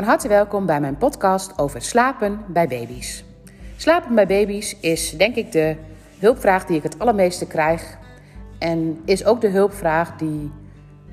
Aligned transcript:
Van 0.00 0.08
harte 0.08 0.28
welkom 0.28 0.66
bij 0.66 0.80
mijn 0.80 0.96
podcast 0.96 1.58
over 1.58 1.82
slapen 1.82 2.40
bij 2.46 2.68
baby's. 2.68 3.24
Slapen 3.76 4.14
bij 4.14 4.26
baby's 4.26 4.76
is 4.80 5.16
denk 5.16 5.36
ik 5.36 5.52
de 5.52 5.76
hulpvraag 6.18 6.66
die 6.66 6.76
ik 6.76 6.82
het 6.82 6.98
allermeeste 6.98 7.46
krijg. 7.46 7.98
En 8.58 9.00
is 9.04 9.24
ook 9.24 9.40
de 9.40 9.48
hulpvraag 9.48 10.16
die, 10.16 10.52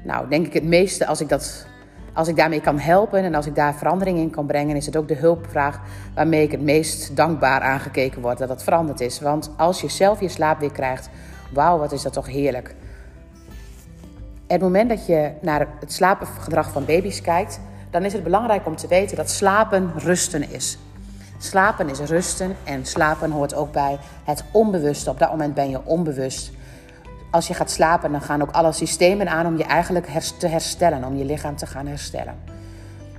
nou 0.03 0.29
denk 0.29 0.45
ik 0.45 0.53
het 0.53 0.63
meeste 0.63 1.05
als 1.05 1.21
ik, 1.21 1.29
dat, 1.29 1.67
als 2.13 2.27
ik 2.27 2.35
daarmee 2.35 2.61
kan 2.61 2.79
helpen 2.79 3.23
en 3.23 3.35
als 3.35 3.45
ik 3.45 3.55
daar 3.55 3.75
verandering 3.75 4.17
in 4.17 4.29
kan 4.29 4.45
brengen, 4.45 4.75
is 4.75 4.85
het 4.85 4.97
ook 4.97 5.07
de 5.07 5.15
hulpvraag 5.15 5.79
waarmee 6.15 6.43
ik 6.43 6.51
het 6.51 6.61
meest 6.61 7.15
dankbaar 7.15 7.61
aangekeken 7.61 8.21
word 8.21 8.37
dat 8.37 8.49
het 8.49 8.63
veranderd 8.63 8.99
is. 8.99 9.19
Want 9.19 9.51
als 9.57 9.81
je 9.81 9.89
zelf 9.89 10.19
je 10.19 10.29
slaap 10.29 10.59
weer 10.59 10.71
krijgt, 10.71 11.09
wauw 11.53 11.77
wat 11.77 11.91
is 11.91 12.01
dat 12.01 12.13
toch 12.13 12.27
heerlijk. 12.27 12.75
Het 14.47 14.61
moment 14.61 14.89
dat 14.89 15.05
je 15.05 15.31
naar 15.41 15.67
het 15.79 15.93
slapengedrag 15.93 16.71
van 16.71 16.85
baby's 16.85 17.21
kijkt, 17.21 17.59
dan 17.89 18.03
is 18.03 18.13
het 18.13 18.23
belangrijk 18.23 18.65
om 18.65 18.75
te 18.75 18.87
weten 18.87 19.17
dat 19.17 19.29
slapen 19.29 19.91
rusten 19.95 20.51
is. 20.51 20.77
Slapen 21.37 21.89
is 21.89 21.99
rusten 21.99 22.55
en 22.63 22.85
slapen 22.85 23.31
hoort 23.31 23.53
ook 23.53 23.71
bij 23.71 23.99
het 24.23 24.43
onbewuste. 24.51 25.09
Op 25.09 25.19
dat 25.19 25.29
moment 25.29 25.53
ben 25.53 25.69
je 25.69 25.85
onbewust. 25.85 26.51
Als 27.31 27.47
je 27.47 27.53
gaat 27.53 27.71
slapen, 27.71 28.11
dan 28.11 28.21
gaan 28.21 28.41
ook 28.41 28.51
alle 28.51 28.71
systemen 28.71 29.29
aan 29.29 29.45
om 29.45 29.57
je 29.57 29.63
eigenlijk 29.63 30.05
te 30.37 30.47
herstellen, 30.47 31.03
om 31.03 31.17
je 31.17 31.25
lichaam 31.25 31.55
te 31.55 31.65
gaan 31.65 31.87
herstellen. 31.87 32.35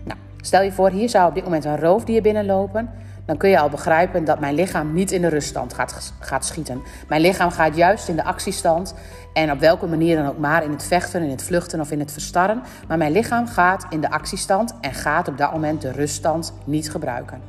Nou, 0.05 0.19
stel 0.41 0.63
je 0.63 0.73
voor, 0.73 0.91
hier 0.91 1.09
zou 1.09 1.29
op 1.29 1.35
dit 1.35 1.45
moment 1.45 1.65
een 1.65 1.81
roofdier 1.81 2.23
binnenlopen 2.23 2.91
dan 3.29 3.37
kun 3.37 3.51
je 3.51 3.59
al 3.59 3.69
begrijpen 3.69 4.25
dat 4.25 4.41
mijn 4.41 4.55
lichaam 4.55 4.93
niet 4.93 5.13
in 5.13 5.21
de 5.21 5.29
ruststand 5.29 5.75
gaat, 5.75 6.13
gaat 6.21 6.45
schieten. 6.45 6.83
Mijn 7.09 7.21
lichaam 7.21 7.51
gaat 7.51 7.77
juist 7.77 8.09
in 8.09 8.17
de 8.17 8.25
actiestand 8.25 8.95
en 9.33 9.51
op 9.51 9.59
welke 9.59 9.87
manier 9.87 10.17
dan 10.17 10.27
ook 10.27 10.39
maar 10.39 10.65
in 10.65 10.71
het 10.71 10.83
vechten, 10.83 11.23
in 11.23 11.31
het 11.31 11.43
vluchten 11.43 11.81
of 11.81 11.91
in 11.91 11.99
het 11.99 12.13
verstarren. 12.13 12.63
Maar 12.87 12.99
mijn 12.99 13.13
lichaam 13.13 13.47
gaat 13.47 13.87
in 13.89 14.01
de 14.01 14.11
actiestand 14.11 14.75
en 14.81 14.95
gaat 14.95 15.29
op 15.29 15.39
dat 15.39 15.53
moment 15.53 15.83
de 15.83 15.93
ruststand 15.93 16.53
niet 16.65 16.91
gebruiken. 16.91 17.41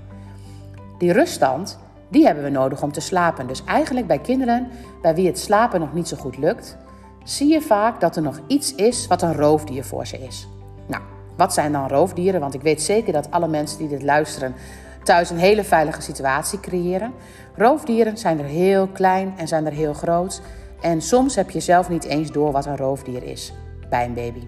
Die 0.98 1.12
ruststand, 1.12 1.80
die 2.10 2.26
hebben 2.26 2.44
we 2.44 2.50
nodig 2.50 2.82
om 2.82 2.92
te 2.92 3.02
slapen. 3.02 3.48
Dus 3.48 3.64
eigenlijk 3.64 4.08
bij 4.08 4.20
kinderen 4.20 4.68
bij 5.02 5.16
wie 5.16 5.28
het 5.28 5.40
slapen 5.40 5.80
nog 5.80 5.94
niet 5.94 6.08
zo 6.08 6.18
goed 6.18 6.38
lukt, 6.38 6.78
zie 7.24 7.52
je 7.52 7.62
vaak 7.62 8.00
dat 8.00 8.16
er 8.16 8.22
nog 8.22 8.40
iets 8.48 8.76
is 8.76 9.08
wat 9.08 9.22
een 9.22 9.36
roofdier 9.36 9.84
voor 9.84 10.08
ze 10.08 10.20
is. 10.20 10.48
Nou, 10.88 11.04
wat 11.36 11.54
zijn 11.54 11.72
dan 11.72 11.88
roofdieren? 11.88 12.40
Want 12.40 12.54
ik 12.54 12.62
weet 12.62 12.82
zeker 12.82 13.14
dat 13.14 13.32
alle 13.32 13.48
mensen 13.48 13.78
die 13.78 13.88
dit 13.88 14.04
luisteren 14.04 14.56
thuis 15.04 15.30
een 15.30 15.38
hele 15.38 15.64
veilige 15.64 16.02
situatie 16.02 16.60
creëren. 16.60 17.14
Roofdieren 17.56 18.18
zijn 18.18 18.40
er 18.40 18.46
heel 18.46 18.88
klein 18.88 19.34
en 19.38 19.48
zijn 19.48 19.66
er 19.66 19.72
heel 19.72 19.94
groot. 19.94 20.42
En 20.82 21.02
soms 21.02 21.36
heb 21.36 21.50
je 21.50 21.60
zelf 21.60 21.90
niet 21.90 22.04
eens 22.04 22.32
door 22.32 22.52
wat 22.52 22.66
een 22.66 22.78
roofdier 22.78 23.24
is 23.24 23.54
bij 23.90 24.06
een 24.06 24.14
baby. 24.14 24.44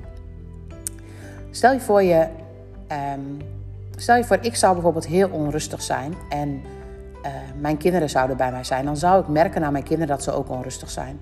Stel 1.51 1.73
je 1.73 1.79
voor, 1.79 2.03
je, 2.03 2.27
ehm, 2.87 3.19
stel 3.95 4.15
je 4.15 4.23
voor 4.23 4.37
ik 4.41 4.55
zou 4.55 4.73
bijvoorbeeld 4.73 5.07
heel 5.07 5.29
onrustig 5.29 5.81
zijn 5.81 6.13
en 6.29 6.61
uh, 7.25 7.31
mijn 7.59 7.77
kinderen 7.77 8.09
zouden 8.09 8.37
bij 8.37 8.51
mij 8.51 8.63
zijn. 8.63 8.85
Dan 8.85 8.97
zou 8.97 9.21
ik 9.21 9.27
merken 9.27 9.63
aan 9.63 9.71
mijn 9.71 9.83
kinderen 9.83 10.15
dat 10.15 10.23
ze 10.23 10.31
ook 10.31 10.49
onrustig 10.49 10.89
zijn. 10.89 11.19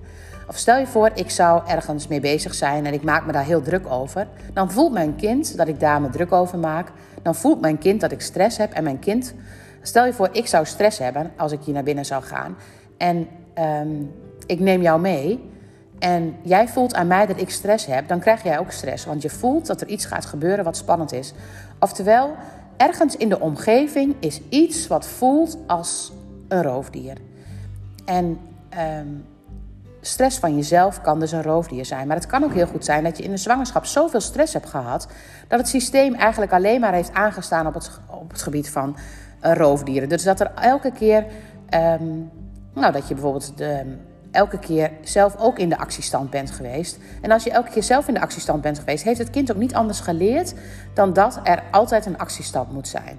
Of 0.47 0.57
stel 0.57 0.77
je 0.77 0.87
voor, 0.87 1.11
ik 1.13 1.29
zou 1.29 1.61
ergens 1.67 2.07
mee 2.07 2.19
bezig 2.19 2.53
zijn 2.53 2.85
en 2.85 2.93
ik 2.93 3.03
maak 3.03 3.25
me 3.25 3.31
daar 3.31 3.43
heel 3.43 3.61
druk 3.61 3.87
over. 3.91 4.27
Dan 4.53 4.71
voelt 4.71 4.91
mijn 4.93 5.15
kind 5.15 5.57
dat 5.57 5.67
ik 5.67 5.79
daar 5.79 6.01
me 6.01 6.09
druk 6.09 6.31
over 6.31 6.57
maak. 6.57 6.91
Dan 7.21 7.35
voelt 7.35 7.61
mijn 7.61 7.77
kind 7.77 8.01
dat 8.01 8.11
ik 8.11 8.21
stress 8.21 8.57
heb. 8.57 8.71
En 8.71 8.83
mijn 8.83 8.99
kind, 8.99 9.33
stel 9.81 10.05
je 10.05 10.13
voor, 10.13 10.29
ik 10.31 10.47
zou 10.47 10.65
stress 10.65 10.97
hebben 10.97 11.31
als 11.37 11.51
ik 11.51 11.59
hier 11.63 11.73
naar 11.73 11.83
binnen 11.83 12.05
zou 12.05 12.23
gaan. 12.23 12.57
En 12.97 13.27
um, 13.59 14.11
ik 14.45 14.59
neem 14.59 14.81
jou 14.81 15.01
mee. 15.01 15.49
En 15.99 16.35
jij 16.41 16.67
voelt 16.67 16.95
aan 16.95 17.07
mij 17.07 17.25
dat 17.25 17.41
ik 17.41 17.49
stress 17.49 17.85
heb, 17.85 18.07
dan 18.07 18.19
krijg 18.19 18.43
jij 18.43 18.59
ook 18.59 18.71
stress. 18.71 19.05
Want 19.05 19.21
je 19.21 19.29
voelt 19.29 19.65
dat 19.67 19.81
er 19.81 19.87
iets 19.87 20.05
gaat 20.05 20.25
gebeuren 20.25 20.63
wat 20.63 20.77
spannend 20.77 21.13
is. 21.13 21.33
Oftewel, 21.79 22.35
ergens 22.79 23.15
in 23.15 23.29
de 23.29 23.39
omgeving 23.39 24.15
is 24.19 24.41
iets 24.49 24.87
wat 24.87 25.07
voelt 25.07 25.57
als 25.67 26.11
een 26.47 26.63
roofdier. 26.63 27.17
En 28.05 28.39
um, 28.99 29.25
stress 30.01 30.39
van 30.39 30.55
jezelf 30.55 31.01
kan 31.01 31.19
dus 31.19 31.31
een 31.31 31.43
roofdier 31.43 31.85
zijn. 31.85 32.07
Maar 32.07 32.15
het 32.15 32.25
kan 32.25 32.43
ook 32.43 32.53
heel 32.53 32.67
goed 32.67 32.85
zijn 32.85 33.03
dat 33.03 33.17
je 33.17 33.23
in 33.23 33.31
de 33.31 33.37
zwangerschap 33.37 33.85
zoveel 33.85 34.21
stress 34.21 34.53
hebt 34.53 34.69
gehad. 34.69 35.07
dat 35.47 35.59
het 35.59 35.67
systeem 35.67 36.13
eigenlijk 36.13 36.53
alleen 36.53 36.79
maar 36.79 36.93
heeft 36.93 37.13
aangestaan 37.13 37.67
op 37.67 37.73
het, 37.73 37.99
op 38.09 38.31
het 38.31 38.41
gebied 38.41 38.69
van 38.69 38.97
uh, 39.45 39.53
roofdieren. 39.53 40.09
Dus 40.09 40.23
dat 40.23 40.39
er 40.39 40.51
elke 40.55 40.91
keer. 40.91 41.25
Um, 41.73 42.31
nou, 42.73 42.91
dat 42.91 43.07
je 43.07 43.13
bijvoorbeeld 43.13 43.57
de, 43.57 43.97
elke 44.31 44.59
keer 44.59 44.91
zelf 45.01 45.35
ook 45.37 45.59
in 45.59 45.69
de 45.69 45.77
actiestand 45.77 46.29
bent 46.29 46.51
geweest. 46.51 46.97
En 47.21 47.31
als 47.31 47.43
je 47.43 47.51
elke 47.51 47.69
keer 47.69 47.83
zelf 47.83 48.07
in 48.07 48.13
de 48.13 48.21
actiestand 48.21 48.61
bent 48.61 48.79
geweest, 48.79 49.03
heeft 49.03 49.19
het 49.19 49.29
kind 49.29 49.51
ook 49.51 49.57
niet 49.57 49.73
anders 49.73 49.99
geleerd 49.99 50.53
dan 50.93 51.13
dat 51.13 51.39
er 51.43 51.63
altijd 51.71 52.05
een 52.05 52.17
actiestand 52.17 52.71
moet 52.71 52.87
zijn. 52.87 53.17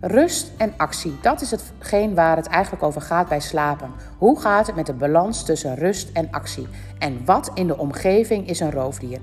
Rust 0.00 0.50
en 0.56 0.72
actie, 0.76 1.18
dat 1.22 1.40
is 1.40 1.50
hetgeen 1.50 2.14
waar 2.14 2.36
het 2.36 2.46
eigenlijk 2.46 2.82
over 2.82 3.00
gaat 3.00 3.28
bij 3.28 3.40
slapen. 3.40 3.90
Hoe 4.18 4.40
gaat 4.40 4.66
het 4.66 4.76
met 4.76 4.86
de 4.86 4.92
balans 4.92 5.44
tussen 5.44 5.74
rust 5.74 6.10
en 6.12 6.28
actie? 6.30 6.68
En 6.98 7.24
wat 7.24 7.50
in 7.54 7.66
de 7.66 7.78
omgeving 7.78 8.48
is 8.48 8.60
een 8.60 8.72
roofdier? 8.72 9.18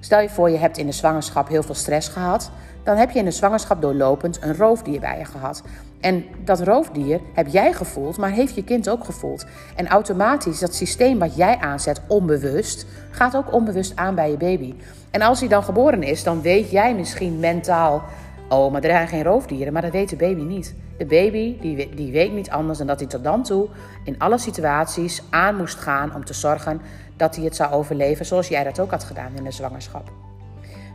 Stel 0.00 0.20
je 0.20 0.28
voor 0.28 0.50
je 0.50 0.56
hebt 0.56 0.78
in 0.78 0.86
de 0.86 0.92
zwangerschap 0.92 1.48
heel 1.48 1.62
veel 1.62 1.74
stress 1.74 2.08
gehad, 2.08 2.50
dan 2.82 2.96
heb 2.96 3.10
je 3.10 3.18
in 3.18 3.24
de 3.24 3.30
zwangerschap 3.30 3.82
doorlopend 3.82 4.42
een 4.42 4.56
roofdier 4.56 5.00
bij 5.00 5.18
je 5.18 5.24
gehad. 5.24 5.62
En 6.00 6.24
dat 6.44 6.60
roofdier 6.60 7.20
heb 7.34 7.46
jij 7.46 7.72
gevoeld, 7.72 8.16
maar 8.16 8.30
heeft 8.30 8.54
je 8.54 8.64
kind 8.64 8.88
ook 8.88 9.04
gevoeld. 9.04 9.46
En 9.76 9.86
automatisch, 9.86 10.58
dat 10.58 10.74
systeem 10.74 11.18
wat 11.18 11.36
jij 11.36 11.56
aanzet, 11.56 12.00
onbewust, 12.06 12.86
gaat 13.10 13.36
ook 13.36 13.52
onbewust 13.52 13.96
aan 13.96 14.14
bij 14.14 14.30
je 14.30 14.36
baby. 14.36 14.74
En 15.10 15.22
als 15.22 15.40
hij 15.40 15.48
dan 15.48 15.62
geboren 15.62 16.02
is, 16.02 16.22
dan 16.22 16.42
weet 16.42 16.70
jij 16.70 16.94
misschien 16.94 17.40
mentaal 17.40 18.02
Oh, 18.48 18.72
maar 18.72 18.82
er 18.82 18.90
zijn 18.90 19.08
geen 19.08 19.22
roofdieren, 19.22 19.72
maar 19.72 19.82
dat 19.82 19.92
weet 19.92 20.08
de 20.08 20.16
baby 20.16 20.42
niet. 20.42 20.74
De 20.98 21.06
baby 21.06 21.60
die, 21.60 21.94
die 21.94 22.12
weet 22.12 22.32
niet 22.32 22.50
anders 22.50 22.78
dan 22.78 22.86
dat 22.86 23.00
hij 23.00 23.08
tot 23.08 23.24
dan 23.24 23.42
toe 23.42 23.68
in 24.04 24.18
alle 24.18 24.38
situaties 24.38 25.22
aan 25.30 25.56
moest 25.56 25.78
gaan 25.78 26.14
om 26.14 26.24
te 26.24 26.34
zorgen 26.34 26.80
dat 27.16 27.36
hij 27.36 27.44
het 27.44 27.56
zou 27.56 27.72
overleven, 27.72 28.26
zoals 28.26 28.48
jij 28.48 28.64
dat 28.64 28.80
ook 28.80 28.90
had 28.90 29.04
gedaan 29.04 29.32
in 29.34 29.44
de 29.44 29.50
zwangerschap. 29.50 30.10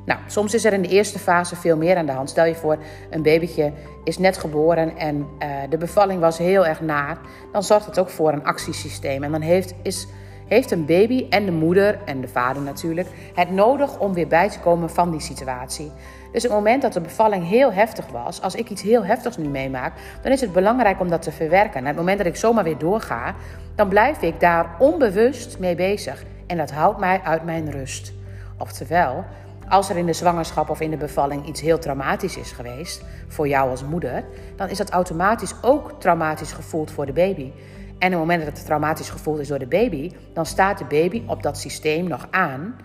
Nou, 0.05 0.19
soms 0.27 0.53
is 0.53 0.65
er 0.65 0.73
in 0.73 0.81
de 0.81 0.87
eerste 0.87 1.19
fase 1.19 1.55
veel 1.55 1.77
meer 1.77 1.97
aan 1.97 2.05
de 2.05 2.11
hand. 2.11 2.29
Stel 2.29 2.45
je 2.45 2.55
voor, 2.55 2.77
een 3.09 3.21
babytje 3.21 3.71
is 4.03 4.17
net 4.17 4.37
geboren 4.37 4.97
en 4.97 5.17
uh, 5.17 5.49
de 5.69 5.77
bevalling 5.77 6.19
was 6.19 6.37
heel 6.37 6.65
erg 6.65 6.81
naar. 6.81 7.17
Dan 7.51 7.63
zorgt 7.63 7.85
het 7.85 7.99
ook 7.99 8.09
voor 8.09 8.33
een 8.33 8.43
actiesysteem. 8.43 9.23
En 9.23 9.31
dan 9.31 9.41
heeft, 9.41 9.73
is, 9.81 10.07
heeft 10.47 10.71
een 10.71 10.85
baby 10.85 11.25
en 11.29 11.45
de 11.45 11.51
moeder 11.51 11.99
en 12.05 12.21
de 12.21 12.27
vader 12.27 12.61
natuurlijk 12.61 13.07
het 13.33 13.51
nodig 13.51 13.99
om 13.99 14.13
weer 14.13 14.27
bij 14.27 14.49
te 14.49 14.59
komen 14.59 14.89
van 14.89 15.11
die 15.11 15.19
situatie. 15.19 15.91
Dus 16.31 16.43
het 16.43 16.51
moment 16.51 16.81
dat 16.81 16.93
de 16.93 17.01
bevalling 17.01 17.47
heel 17.47 17.73
heftig 17.73 18.07
was, 18.07 18.41
als 18.41 18.55
ik 18.55 18.69
iets 18.69 18.81
heel 18.81 19.05
heftigs 19.05 19.37
nu 19.37 19.47
meemaak, 19.47 19.93
dan 20.21 20.31
is 20.31 20.41
het 20.41 20.53
belangrijk 20.53 20.99
om 20.99 21.09
dat 21.09 21.21
te 21.21 21.31
verwerken. 21.31 21.79
En 21.79 21.85
het 21.85 21.95
moment 21.95 22.17
dat 22.17 22.27
ik 22.27 22.35
zomaar 22.35 22.63
weer 22.63 22.77
doorga, 22.77 23.35
dan 23.75 23.87
blijf 23.87 24.21
ik 24.21 24.39
daar 24.39 24.75
onbewust 24.79 25.59
mee 25.59 25.75
bezig. 25.75 26.23
En 26.47 26.57
dat 26.57 26.71
houdt 26.71 26.99
mij 26.99 27.21
uit 27.23 27.43
mijn 27.43 27.71
rust. 27.71 28.13
Oftewel, 28.57 29.25
als 29.71 29.89
er 29.89 29.97
in 29.97 30.05
de 30.05 30.13
zwangerschap 30.13 30.69
of 30.69 30.81
in 30.81 30.89
de 30.89 30.97
bevalling 30.97 31.47
iets 31.47 31.61
heel 31.61 31.79
traumatisch 31.79 32.37
is 32.37 32.51
geweest 32.51 33.03
voor 33.27 33.47
jou 33.47 33.69
als 33.69 33.83
moeder, 33.83 34.23
dan 34.55 34.69
is 34.69 34.77
dat 34.77 34.89
automatisch 34.89 35.53
ook 35.61 35.93
traumatisch 35.99 36.51
gevoeld 36.51 36.91
voor 36.91 37.05
de 37.05 37.13
baby. 37.13 37.51
En 37.99 38.07
op 38.07 38.19
het 38.19 38.19
moment 38.19 38.45
dat 38.45 38.57
het 38.57 38.65
traumatisch 38.65 39.09
gevoeld 39.09 39.39
is 39.39 39.47
door 39.47 39.59
de 39.59 39.67
baby, 39.67 40.11
dan 40.33 40.45
staat 40.45 40.77
de 40.77 40.85
baby 40.85 41.23
op 41.27 41.43
dat 41.43 41.57
systeem 41.57 42.07
nog 42.07 42.27
aan 42.31 42.75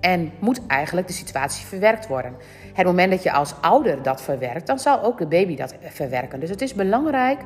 en 0.00 0.32
moet 0.38 0.60
eigenlijk 0.66 1.06
de 1.06 1.12
situatie 1.12 1.66
verwerkt 1.66 2.06
worden. 2.06 2.36
Het 2.72 2.86
moment 2.86 3.10
dat 3.10 3.22
je 3.22 3.32
als 3.32 3.54
ouder 3.60 4.02
dat 4.02 4.22
verwerkt, 4.22 4.66
dan 4.66 4.78
zal 4.78 5.02
ook 5.02 5.18
de 5.18 5.26
baby 5.26 5.56
dat 5.56 5.74
verwerken. 5.80 6.40
Dus 6.40 6.50
het 6.50 6.62
is 6.62 6.74
belangrijk 6.74 7.40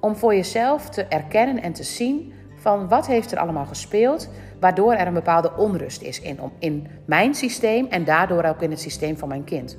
om 0.00 0.16
voor 0.16 0.34
jezelf 0.34 0.88
te 0.88 1.04
erkennen 1.04 1.62
en 1.62 1.72
te 1.72 1.82
zien 1.82 2.32
van 2.60 2.88
wat 2.88 3.06
heeft 3.06 3.32
er 3.32 3.38
allemaal 3.38 3.66
gespeeld, 3.66 4.28
waardoor 4.60 4.92
er 4.92 5.06
een 5.06 5.14
bepaalde 5.14 5.52
onrust 5.56 6.02
is 6.02 6.20
in, 6.20 6.38
in 6.58 6.86
mijn 7.04 7.34
systeem 7.34 7.86
en 7.86 8.04
daardoor 8.04 8.44
ook 8.44 8.62
in 8.62 8.70
het 8.70 8.80
systeem 8.80 9.18
van 9.18 9.28
mijn 9.28 9.44
kind. 9.44 9.78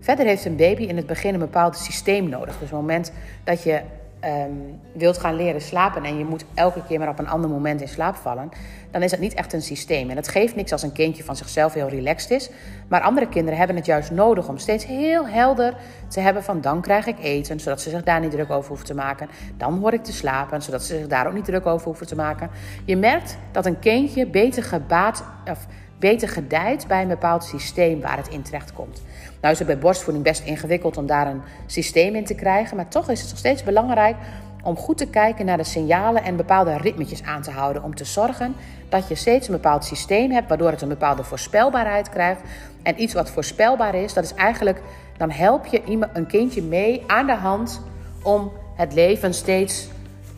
Verder 0.00 0.26
heeft 0.26 0.44
een 0.44 0.56
baby 0.56 0.82
in 0.82 0.96
het 0.96 1.06
begin 1.06 1.34
een 1.34 1.40
bepaald 1.40 1.76
systeem 1.76 2.28
nodig. 2.28 2.46
Dus 2.46 2.54
op 2.54 2.60
het 2.60 2.70
moment 2.70 3.12
dat 3.44 3.62
je 3.62 3.80
um, 4.24 4.80
wilt 4.92 5.18
gaan 5.18 5.36
leren 5.36 5.60
slapen 5.60 6.04
en 6.04 6.18
je 6.18 6.24
moet 6.24 6.44
elke 6.54 6.82
keer 6.88 6.98
maar 6.98 7.08
op 7.08 7.18
een 7.18 7.28
ander 7.28 7.50
moment 7.50 7.80
in 7.80 7.88
slaap 7.88 8.14
vallen, 8.14 8.48
dan 8.90 9.02
is 9.02 9.10
dat 9.10 9.20
niet 9.20 9.34
echt 9.34 9.52
een 9.52 9.62
systeem. 9.62 10.10
En 10.10 10.16
het 10.16 10.28
geeft 10.28 10.56
niks 10.56 10.72
als 10.72 10.82
een 10.82 10.92
kindje 10.92 11.24
van 11.24 11.36
zichzelf 11.36 11.74
heel 11.74 11.88
relaxed 11.88 12.30
is. 12.30 12.50
Maar 12.88 13.00
andere 13.00 13.28
kinderen 13.28 13.58
hebben 13.58 13.76
het 13.76 13.86
juist 13.86 14.10
nodig 14.10 14.48
om 14.48 14.58
steeds 14.58 14.86
heel 14.86 15.28
helder 15.28 15.74
te 16.08 16.20
hebben 16.20 16.42
van 16.42 16.60
dan 16.60 16.80
krijg 16.80 17.06
ik 17.06 17.18
eten, 17.18 17.60
zodat 17.60 17.80
ze 17.80 17.90
zich 17.90 18.02
daar 18.02 18.20
niet 18.20 18.30
druk 18.30 18.50
over 18.50 18.68
hoeven 18.68 18.86
te 18.86 18.94
maken. 18.94 19.28
Dan 19.56 19.78
hoor 19.78 19.92
ik 19.92 20.04
te 20.04 20.12
slapen, 20.12 20.62
zodat 20.62 20.82
ze 20.82 20.96
zich 20.96 21.06
daar 21.06 21.26
ook 21.26 21.34
niet 21.34 21.44
druk 21.44 21.66
over 21.66 21.86
hoeven 21.86 22.06
te 22.06 22.16
maken. 22.16 22.50
Je 22.84 22.96
merkt 22.96 23.38
dat 23.52 23.66
een 23.66 23.78
kindje 23.78 24.26
beter 24.26 24.62
gebaat 24.62 25.24
of 25.50 25.66
beter 25.98 26.28
gedijt 26.28 26.86
bij 26.86 27.02
een 27.02 27.08
bepaald 27.08 27.44
systeem 27.44 28.00
waar 28.00 28.16
het 28.16 28.28
in 28.28 28.42
terecht 28.42 28.72
komt. 28.72 29.02
Nou 29.40 29.52
is 29.52 29.58
het 29.58 29.66
bij 29.66 29.78
borstvoeding 29.78 30.24
best 30.24 30.44
ingewikkeld 30.44 30.96
om 30.96 31.06
daar 31.06 31.26
een 31.26 31.42
systeem 31.66 32.14
in 32.14 32.24
te 32.24 32.34
krijgen, 32.34 32.76
maar 32.76 32.88
toch 32.88 33.10
is 33.10 33.20
het 33.20 33.30
nog 33.30 33.38
steeds 33.38 33.62
belangrijk 33.62 34.16
om 34.62 34.76
goed 34.76 34.98
te 34.98 35.06
kijken 35.06 35.46
naar 35.46 35.56
de 35.56 35.64
signalen 35.64 36.22
en 36.22 36.36
bepaalde 36.36 36.76
ritmetjes 36.76 37.22
aan 37.22 37.42
te 37.42 37.50
houden. 37.50 37.82
Om 37.82 37.94
te 37.94 38.04
zorgen 38.04 38.54
dat 38.88 39.08
je 39.08 39.14
steeds 39.14 39.48
een 39.48 39.54
bepaald 39.54 39.84
systeem 39.84 40.30
hebt, 40.30 40.48
waardoor 40.48 40.70
het 40.70 40.82
een 40.82 40.88
bepaalde 40.88 41.24
voorspelbaarheid 41.24 42.08
krijgt. 42.08 42.40
En 42.82 43.02
iets 43.02 43.14
wat 43.14 43.30
voorspelbaar 43.30 43.94
is, 43.94 44.14
dat 44.14 44.24
is 44.24 44.34
eigenlijk 44.34 44.82
dan 45.16 45.30
help 45.30 45.66
je 45.66 45.82
een 46.12 46.26
kindje 46.26 46.62
mee 46.62 47.02
aan 47.06 47.26
de 47.26 47.34
hand 47.34 47.80
om 48.22 48.52
het 48.74 48.94
leven 48.94 49.34
steeds, 49.34 49.88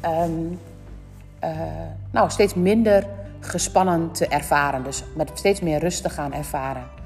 ehm, 0.01 0.31
eh, 1.39 1.51
nou, 2.11 2.31
steeds 2.31 2.55
minder 2.55 3.07
gespannen 3.41 4.13
te 4.13 4.27
ervaren. 4.27 4.83
Dus 4.83 5.05
met 5.15 5.31
steeds 5.35 5.61
meer 5.61 5.79
rust 5.79 6.03
te 6.03 6.11
gaan 6.11 6.33
ervaren. 6.33 7.00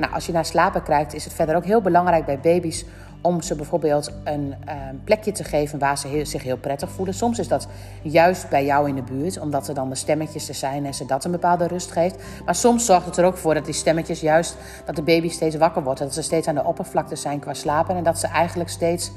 Nou, 0.00 0.12
als 0.12 0.26
je 0.26 0.32
naar 0.32 0.44
slapen 0.44 0.82
kijkt, 0.82 1.14
is 1.14 1.24
het 1.24 1.32
verder 1.32 1.56
ook 1.56 1.64
heel 1.64 1.80
belangrijk 1.80 2.24
bij 2.24 2.40
baby's 2.40 2.84
om 3.20 3.42
ze 3.42 3.54
bijvoorbeeld 3.54 4.12
een 4.24 4.54
uh, 4.68 4.74
plekje 5.04 5.32
te 5.32 5.44
geven 5.44 5.78
waar 5.78 5.98
ze 5.98 6.24
zich 6.24 6.42
heel 6.42 6.56
prettig 6.56 6.90
voelen. 6.90 7.14
Soms 7.14 7.38
is 7.38 7.48
dat 7.48 7.68
juist 8.02 8.48
bij 8.48 8.64
jou 8.64 8.88
in 8.88 8.94
de 8.94 9.02
buurt, 9.02 9.38
omdat 9.38 9.68
er 9.68 9.74
dan 9.74 9.88
de 9.88 9.94
stemmetjes 9.94 10.48
er 10.48 10.54
zijn 10.54 10.86
en 10.86 10.94
ze 10.94 11.06
dat 11.06 11.24
een 11.24 11.30
bepaalde 11.30 11.66
rust 11.66 11.90
geeft. 11.90 12.16
Maar 12.44 12.54
soms 12.54 12.84
zorgt 12.84 13.06
het 13.06 13.16
er 13.16 13.24
ook 13.24 13.36
voor 13.36 13.54
dat 13.54 13.64
die 13.64 13.74
stemmetjes 13.74 14.20
juist, 14.20 14.56
dat 14.84 14.96
de 14.96 15.02
baby 15.02 15.28
steeds 15.28 15.56
wakker 15.56 15.82
wordt. 15.82 16.00
Dat 16.00 16.14
ze 16.14 16.22
steeds 16.22 16.48
aan 16.48 16.54
de 16.54 16.64
oppervlakte 16.64 17.16
zijn 17.16 17.38
qua 17.38 17.54
slapen 17.54 17.96
en 17.96 18.04
dat 18.04 18.18
ze 18.18 18.26
eigenlijk 18.26 18.70
steeds 18.70 19.12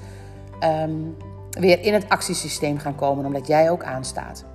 um, 0.64 1.16
weer 1.50 1.82
in 1.82 1.94
het 1.94 2.10
actiesysteem 2.10 2.78
gaan 2.78 2.96
komen, 2.96 3.26
omdat 3.26 3.48
jij 3.48 3.72
ook 3.72 3.84
aanstaat. 3.84 4.46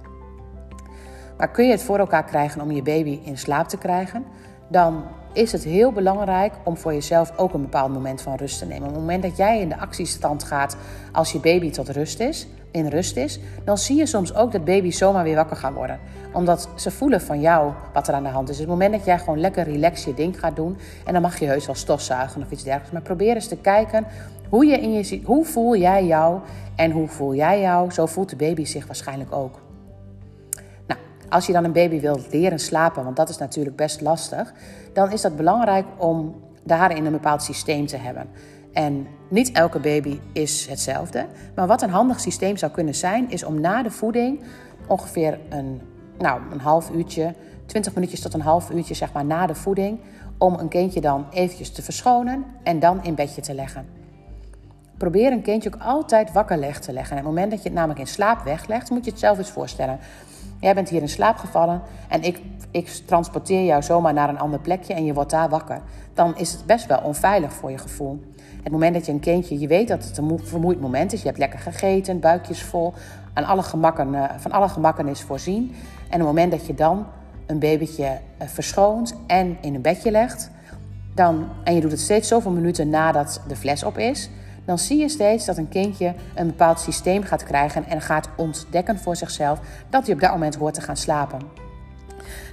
Maar 1.37 1.51
kun 1.51 1.65
je 1.65 1.71
het 1.71 1.83
voor 1.83 1.99
elkaar 1.99 2.25
krijgen 2.25 2.61
om 2.61 2.71
je 2.71 2.83
baby 2.83 3.21
in 3.23 3.39
slaap 3.39 3.69
te 3.69 3.79
krijgen, 3.79 4.25
dan 4.69 5.05
is 5.33 5.53
het 5.53 5.65
heel 5.65 5.93
belangrijk 5.93 6.53
om 6.65 6.77
voor 6.77 6.93
jezelf 6.93 7.33
ook 7.37 7.55
een 7.55 7.61
bepaald 7.61 7.93
moment 7.93 8.21
van 8.21 8.35
rust 8.35 8.59
te 8.59 8.67
nemen. 8.67 8.89
Op 8.89 8.95
het 8.95 9.01
moment 9.01 9.23
dat 9.23 9.37
jij 9.37 9.61
in 9.61 9.69
de 9.69 9.79
actiestand 9.79 10.45
gaat 10.45 10.77
als 11.13 11.33
je 11.33 11.39
baby 11.39 11.71
tot 11.71 11.89
rust 11.89 12.21
is, 12.21 12.47
in 12.71 12.87
rust 12.87 13.17
is, 13.17 13.41
dan 13.65 13.79
zie 13.79 13.97
je 13.97 14.07
soms 14.07 14.35
ook 14.35 14.53
dat 14.53 14.65
baby 14.65 14.91
zomaar 14.91 15.25
weer 15.25 15.35
wakker 15.35 15.57
gaan 15.57 15.75
worden. 15.75 15.99
Omdat 16.33 16.69
ze 16.75 16.91
voelen 16.91 17.21
van 17.21 17.41
jou 17.41 17.73
wat 17.93 18.09
er 18.09 18.15
aan 18.15 18.23
de 18.23 18.29
hand 18.29 18.49
is. 18.49 18.57
Dus 18.57 18.59
het 18.59 18.69
moment 18.69 18.93
dat 18.93 19.05
jij 19.05 19.19
gewoon 19.19 19.41
lekker 19.41 19.65
relax 19.65 20.05
je 20.05 20.15
ding 20.15 20.41
gaat 20.41 20.57
doen, 20.57 20.77
en 21.05 21.13
dan 21.13 21.23
mag 21.23 21.39
je 21.39 21.47
heus 21.47 21.67
wel 21.67 21.75
stofzuigen 21.75 22.43
of 22.43 22.51
iets 22.51 22.63
dergelijks. 22.63 22.93
Maar 22.93 23.03
probeer 23.03 23.35
eens 23.35 23.49
te 23.49 23.57
kijken 23.57 24.07
hoe, 24.49 24.67
je 24.67 24.79
in 24.79 24.93
je, 24.93 25.21
hoe 25.25 25.45
voel 25.45 25.77
jij 25.77 26.07
jou 26.07 26.41
en 26.77 26.91
hoe 26.91 27.09
voel 27.09 27.35
jij 27.35 27.61
jou. 27.61 27.93
Zo 27.93 28.07
voelt 28.07 28.31
de 28.31 28.37
baby 28.37 28.65
zich 28.65 28.87
waarschijnlijk 28.87 29.33
ook. 29.33 29.61
Als 31.29 31.47
je 31.47 31.53
dan 31.53 31.65
een 31.65 31.73
baby 31.73 32.01
wilt 32.01 32.33
leren 32.33 32.59
slapen, 32.59 33.05
want 33.05 33.17
dat 33.17 33.29
is 33.29 33.39
natuurlijk 33.39 33.77
best 33.77 34.01
lastig, 34.01 34.53
dan 34.93 35.13
is 35.13 35.21
dat 35.21 35.37
belangrijk 35.37 35.87
om 35.97 36.35
daarin 36.63 37.05
een 37.05 37.13
bepaald 37.13 37.43
systeem 37.43 37.87
te 37.87 37.97
hebben. 37.97 38.29
En 38.73 39.07
niet 39.29 39.53
elke 39.53 39.79
baby 39.79 40.21
is 40.33 40.67
hetzelfde. 40.67 41.27
Maar 41.55 41.67
wat 41.67 41.83
een 41.83 41.91
handig 41.91 42.21
systeem 42.21 42.57
zou 42.57 42.73
kunnen 42.73 42.95
zijn, 42.95 43.31
is 43.31 43.45
om 43.45 43.61
na 43.61 43.83
de 43.83 43.91
voeding 43.91 44.41
ongeveer 44.87 45.39
een, 45.49 45.81
nou, 46.19 46.41
een 46.53 46.61
half 46.61 46.91
uurtje, 46.91 47.35
20 47.67 47.95
minuutjes 47.95 48.21
tot 48.21 48.35
een 48.35 48.41
half 48.41 48.71
uurtje 48.71 48.95
zeg 48.95 49.13
maar, 49.13 49.25
na 49.25 49.47
de 49.47 49.55
voeding, 49.55 50.01
om 50.39 50.55
een 50.55 50.69
kindje 50.69 51.01
dan 51.01 51.27
eventjes 51.31 51.71
te 51.71 51.83
verschonen 51.83 52.45
en 52.63 52.79
dan 52.79 53.05
in 53.05 53.15
bedje 53.15 53.41
te 53.41 53.55
leggen. 53.55 53.87
Probeer 54.97 55.33
een 55.33 55.43
kindje 55.43 55.75
ook 55.75 55.83
altijd 55.83 56.33
wakker 56.33 56.59
leg 56.59 56.81
te 56.81 56.93
leggen. 56.93 57.17
En 57.17 57.19
op 57.19 57.27
het 57.27 57.35
moment 57.35 57.51
dat 57.51 57.63
je 57.63 57.69
het 57.69 57.79
namelijk 57.79 58.01
in 58.01 58.07
slaap 58.07 58.43
weglegt, 58.43 58.91
moet 58.91 59.05
je 59.05 59.11
het 59.11 59.21
zelf 59.21 59.39
eens 59.39 59.51
voorstellen. 59.51 59.99
Jij 60.61 60.75
bent 60.75 60.89
hier 60.89 61.01
in 61.01 61.09
slaap 61.09 61.37
gevallen 61.37 61.83
en 62.09 62.23
ik, 62.23 62.41
ik 62.71 62.89
transporteer 62.89 63.65
jou 63.65 63.83
zomaar 63.83 64.13
naar 64.13 64.29
een 64.29 64.39
ander 64.39 64.61
plekje 64.61 64.95
en 64.95 65.05
je 65.05 65.15
wordt 65.15 65.31
daar 65.31 65.49
wakker. 65.49 65.81
Dan 66.15 66.37
is 66.37 66.53
het 66.53 66.67
best 66.67 66.87
wel 66.87 67.01
onveilig 67.01 67.53
voor 67.53 67.71
je 67.71 67.79
gevoel. 67.79 68.21
Het 68.63 68.73
moment 68.73 68.95
dat 68.95 69.07
je 69.07 69.13
een 69.13 69.21
kindje, 69.21 69.59
je 69.59 69.67
weet 69.67 69.89
dat 69.89 70.05
het 70.05 70.19
een 70.19 70.41
vermoeid 70.43 70.81
moment 70.81 71.13
is. 71.13 71.21
Je 71.21 71.27
hebt 71.27 71.39
lekker 71.39 71.59
gegeten, 71.59 72.21
buikjes 72.21 72.63
vol, 72.63 72.95
aan 73.33 73.45
alle 73.45 73.63
gemakken, 73.63 74.15
eh, 74.15 74.39
van 74.39 74.53
alle 74.53 74.69
gemakken 74.69 75.09
is 75.09 75.23
voorzien. 75.23 75.75
En 76.09 76.19
het 76.19 76.27
moment 76.27 76.51
dat 76.51 76.67
je 76.67 76.75
dan 76.75 77.07
een 77.47 77.59
babytje 77.59 78.19
eh, 78.39 78.49
verschoont 78.49 79.15
en 79.27 79.57
in 79.61 79.75
een 79.75 79.83
bedje 79.83 80.11
legt, 80.11 80.51
dan, 81.15 81.49
en 81.65 81.75
je 81.75 81.81
doet 81.81 81.91
het 81.91 82.01
steeds 82.01 82.29
zoveel 82.29 82.51
minuten 82.51 82.89
nadat 82.89 83.41
de 83.49 83.57
fles 83.57 83.85
op 83.85 83.99
is, 83.99 84.31
dan 84.69 84.79
zie 84.79 84.99
je 84.99 85.09
steeds 85.09 85.45
dat 85.45 85.57
een 85.57 85.69
kindje 85.69 86.15
een 86.35 86.47
bepaald 86.47 86.81
systeem 86.81 87.23
gaat 87.23 87.45
krijgen 87.45 87.85
en 87.87 88.01
gaat 88.01 88.29
ontdekken 88.37 88.99
voor 88.99 89.17
zichzelf 89.17 89.61
dat 89.91 90.05
hij 90.05 90.15
op 90.15 90.21
dat 90.21 90.31
moment 90.31 90.55
hoort 90.55 90.75
te 90.75 90.81
gaan 90.81 90.97
slapen. 90.97 91.41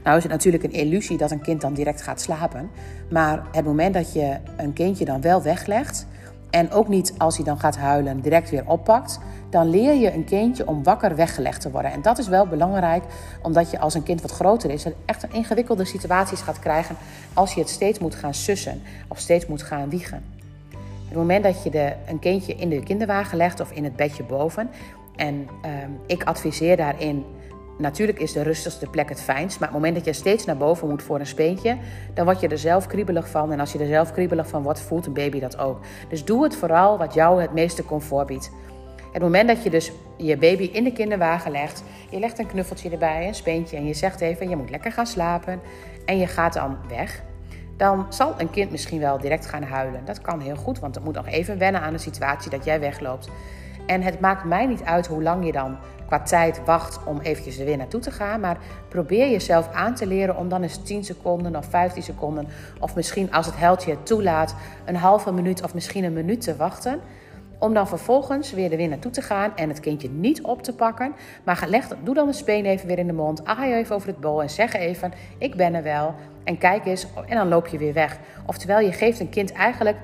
Nou 0.03 0.17
is 0.17 0.23
het 0.23 0.31
natuurlijk 0.31 0.63
een 0.63 0.71
illusie 0.71 1.17
dat 1.17 1.31
een 1.31 1.41
kind 1.41 1.61
dan 1.61 1.73
direct 1.73 2.01
gaat 2.01 2.21
slapen, 2.21 2.69
maar 3.09 3.43
het 3.51 3.65
moment 3.65 3.93
dat 3.93 4.13
je 4.13 4.37
een 4.57 4.73
kindje 4.73 5.05
dan 5.05 5.21
wel 5.21 5.41
weglegt 5.41 6.07
en 6.49 6.71
ook 6.71 6.87
niet 6.87 7.13
als 7.17 7.35
hij 7.35 7.45
dan 7.45 7.59
gaat 7.59 7.77
huilen 7.77 8.21
direct 8.21 8.49
weer 8.49 8.67
oppakt, 8.67 9.19
dan 9.49 9.69
leer 9.69 9.93
je 9.93 10.13
een 10.13 10.25
kindje 10.25 10.67
om 10.67 10.83
wakker 10.83 11.15
weggelegd 11.15 11.61
te 11.61 11.71
worden. 11.71 11.91
En 11.91 12.01
dat 12.01 12.17
is 12.17 12.27
wel 12.27 12.47
belangrijk, 12.47 13.03
omdat 13.41 13.71
je 13.71 13.79
als 13.79 13.93
een 13.93 14.03
kind 14.03 14.21
wat 14.21 14.31
groter 14.31 14.69
is, 14.69 14.85
echt 15.05 15.23
een 15.23 15.33
ingewikkelde 15.33 15.85
situaties 15.85 16.41
gaat 16.41 16.59
krijgen 16.59 16.95
als 17.33 17.53
je 17.53 17.59
het 17.59 17.69
steeds 17.69 17.99
moet 17.99 18.15
gaan 18.15 18.33
sussen 18.33 18.81
of 19.07 19.19
steeds 19.19 19.45
moet 19.45 19.63
gaan 19.63 19.89
wiegen 19.89 20.34
het 21.15 21.23
moment 21.23 21.43
dat 21.43 21.63
je 21.63 21.69
de, 21.69 21.93
een 22.07 22.19
kindje 22.19 22.55
in 22.55 22.69
de 22.69 22.83
kinderwagen 22.83 23.37
legt 23.37 23.59
of 23.59 23.71
in 23.71 23.83
het 23.83 23.95
bedje 23.95 24.23
boven. 24.23 24.69
En 25.15 25.47
ehm, 25.61 25.89
ik 26.07 26.23
adviseer 26.23 26.77
daarin. 26.77 27.25
Natuurlijk 27.77 28.19
is 28.19 28.31
de 28.31 28.41
rustigste 28.41 28.89
plek 28.89 29.09
het 29.09 29.21
fijnst. 29.21 29.59
Maar 29.59 29.67
op 29.67 29.73
het 29.73 29.83
moment 29.83 30.05
dat 30.05 30.15
je 30.15 30.21
steeds 30.21 30.45
naar 30.45 30.57
boven 30.57 30.89
moet 30.89 31.03
voor 31.03 31.19
een 31.19 31.27
speentje. 31.27 31.77
dan 32.13 32.25
word 32.25 32.39
je 32.39 32.47
er 32.47 32.57
zelf 32.57 32.87
kriebelig 32.87 33.29
van. 33.29 33.51
En 33.51 33.59
als 33.59 33.71
je 33.71 33.79
er 33.79 33.87
zelf 33.87 34.11
kriebelig 34.11 34.47
van 34.47 34.63
wordt, 34.63 34.79
voelt 34.79 35.05
een 35.05 35.13
baby 35.13 35.39
dat 35.39 35.57
ook. 35.57 35.79
Dus 36.09 36.25
doe 36.25 36.43
het 36.43 36.55
vooral 36.55 36.97
wat 36.97 37.13
jou 37.13 37.41
het 37.41 37.53
meeste 37.53 37.85
comfort 37.85 38.27
biedt. 38.27 38.51
Het 39.11 39.21
moment 39.21 39.47
dat 39.47 39.63
je 39.63 39.69
dus 39.69 39.91
je 40.17 40.37
baby 40.37 40.63
in 40.63 40.83
de 40.83 40.91
kinderwagen 40.91 41.51
legt, 41.51 41.83
je 42.09 42.19
legt 42.19 42.39
een 42.39 42.47
knuffeltje 42.47 42.89
erbij, 42.89 43.27
een 43.27 43.35
speentje 43.35 43.77
en 43.77 43.85
je 43.85 43.93
zegt 43.93 44.21
even: 44.21 44.49
je 44.49 44.55
moet 44.55 44.69
lekker 44.69 44.91
gaan 44.91 45.07
slapen. 45.07 45.59
En 46.05 46.17
je 46.17 46.27
gaat 46.27 46.53
dan 46.53 46.77
weg 46.87 47.23
dan 47.77 48.05
zal 48.09 48.33
een 48.37 48.49
kind 48.49 48.71
misschien 48.71 48.99
wel 48.99 49.17
direct 49.17 49.45
gaan 49.45 49.63
huilen. 49.63 50.05
Dat 50.05 50.21
kan 50.21 50.39
heel 50.39 50.55
goed, 50.55 50.79
want 50.79 50.95
het 50.95 51.03
moet 51.03 51.15
nog 51.15 51.27
even 51.27 51.57
wennen 51.57 51.81
aan 51.81 51.93
de 51.93 51.99
situatie 51.99 52.51
dat 52.51 52.65
jij 52.65 52.79
wegloopt. 52.79 53.29
En 53.85 54.01
het 54.01 54.19
maakt 54.19 54.43
mij 54.43 54.65
niet 54.65 54.83
uit 54.83 55.07
hoe 55.07 55.23
lang 55.23 55.45
je 55.45 55.51
dan 55.51 55.77
qua 56.05 56.21
tijd 56.21 56.61
wacht 56.65 57.03
om 57.03 57.19
eventjes 57.19 57.59
er 57.59 57.65
weer 57.65 57.77
naartoe 57.77 57.99
te 57.99 58.11
gaan. 58.11 58.39
Maar 58.39 58.57
probeer 58.89 59.29
jezelf 59.29 59.69
aan 59.73 59.95
te 59.95 60.07
leren 60.07 60.37
om 60.37 60.49
dan 60.49 60.63
eens 60.63 60.83
10 60.83 61.03
seconden 61.03 61.55
of 61.55 61.65
15 61.65 62.03
seconden... 62.03 62.47
of 62.79 62.95
misschien 62.95 63.31
als 63.31 63.45
het 63.45 63.57
heldje 63.57 63.91
het 63.91 64.05
toelaat, 64.05 64.55
een 64.85 64.95
halve 64.95 65.31
minuut 65.33 65.63
of 65.63 65.73
misschien 65.73 66.03
een 66.03 66.13
minuut 66.13 66.41
te 66.41 66.55
wachten... 66.55 66.99
Om 67.59 67.73
dan 67.73 67.87
vervolgens 67.87 68.51
weer 68.51 68.71
er 68.71 68.77
weer 68.77 68.87
naartoe 68.87 69.11
te 69.11 69.21
gaan 69.21 69.55
en 69.55 69.69
het 69.69 69.79
kindje 69.79 70.09
niet 70.09 70.41
op 70.41 70.63
te 70.63 70.73
pakken. 70.73 71.13
Maar 71.43 71.65
leg, 71.67 71.87
doe 72.03 72.15
dan 72.15 72.27
de 72.27 72.33
speen 72.33 72.65
even 72.65 72.87
weer 72.87 72.99
in 72.99 73.07
de 73.07 73.13
mond. 73.13 73.45
Aai 73.45 73.73
even 73.73 73.95
over 73.95 74.07
het 74.07 74.19
bol 74.19 74.41
en 74.41 74.49
zeg 74.49 74.73
even: 74.73 75.13
Ik 75.37 75.55
ben 75.55 75.73
er 75.73 75.83
wel. 75.83 76.15
En 76.45 76.57
kijk 76.57 76.85
eens. 76.85 77.05
En 77.27 77.37
dan 77.37 77.47
loop 77.47 77.67
je 77.67 77.77
weer 77.77 77.93
weg. 77.93 78.17
Oftewel, 78.45 78.79
je 78.79 78.91
geeft 78.91 79.19
een 79.19 79.29
kind 79.29 79.51
eigenlijk: 79.51 79.97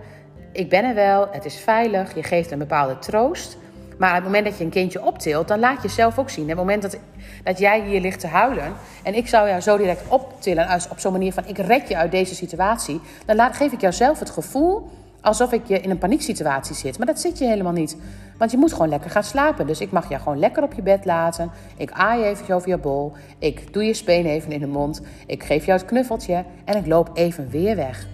Ik 0.51 0.70
ben 0.70 0.84
er 0.84 0.96
wel. 0.96 1.27
Het 1.32 1.46
is 1.46 1.56
veilig. 1.56 2.15
Je 2.15 2.24
geeft 2.24 2.51
een 2.51 2.60
bepaalde 2.60 3.00
troost. 3.00 3.58
Maar 4.01 4.10
op 4.10 4.15
het 4.15 4.25
moment 4.25 4.46
dat 4.46 4.58
je 4.58 4.63
een 4.63 4.70
kindje 4.70 5.06
optilt, 5.06 5.48
dan 5.48 5.60
laat 5.60 5.82
je 5.82 5.88
zelf 5.88 6.20
ook 6.20 6.30
zien. 6.30 6.44
Op 6.44 6.50
het 6.50 6.58
moment 6.58 6.82
dat, 6.82 6.98
dat 7.44 7.60
jij 7.60 7.82
hier 7.82 8.01
ligt 8.01 8.20
te 8.20 8.27
huilen 8.27 8.74
en 9.04 9.15
ik 9.15 9.27
zou 9.27 9.48
jou 9.48 9.62
zo 9.62 9.77
direct 9.77 10.01
optillen 10.08 10.80
op 10.89 11.00
zo'n 11.00 11.12
manier 11.12 11.34
van 11.34 11.48
ik 11.48 11.58
red 11.58 11.88
je 11.88 11.98
uit 11.98 12.12
deze 12.12 12.36
situatie, 12.36 13.01
dan 13.25 13.36
laat, 13.36 13.56
geef 13.56 13.72
ik 13.72 13.82
jou 13.82 13.94
zelf 13.94 14.20
het 14.20 14.30
gevoel 14.30 14.89
alsof 15.22 15.51
ik 15.51 15.62
je 15.66 15.80
in 15.80 15.90
een 15.90 15.98
panieksituatie 15.98 16.75
zit. 16.75 16.98
Maar 16.98 17.08
dat 17.08 17.20
zit 17.20 17.38
je 17.38 17.46
helemaal 17.46 17.72
niet. 17.72 17.98
Want 18.38 18.51
je 18.51 18.58
moet 18.58 18.72
gewoon 18.72 18.90
lekker 18.90 19.10
gaan 19.10 19.24
slapen. 19.24 19.68
Dus 19.68 19.80
ik 19.80 19.92
mag 19.92 20.10
je 20.10 20.20
gewoon 20.20 20.40
lekker 20.40 20.63
op 20.63 20.74
je 20.74 20.82
bed 20.82 21.06
laten. 21.06 21.51
Ik 21.78 21.92
aai 21.92 22.24
even 22.24 22.56
over 22.56 22.70
je 22.70 22.78
bol. 22.78 23.13
Ik 23.38 23.74
doe 23.74 23.84
je 23.84 23.94
speen 23.94 24.25
even 24.25 24.51
in 24.51 24.60
de 24.60 24.68
mond. 24.68 25.01
Ik 25.25 25.44
geef 25.44 25.66
jou 25.66 25.80
het 25.80 25.88
knuffeltje. 25.88 26.44
En 26.66 26.78
ik 26.78 26.88
loop 26.88 27.10
even 27.13 27.50
weer 27.50 27.75
weg. 27.75 28.08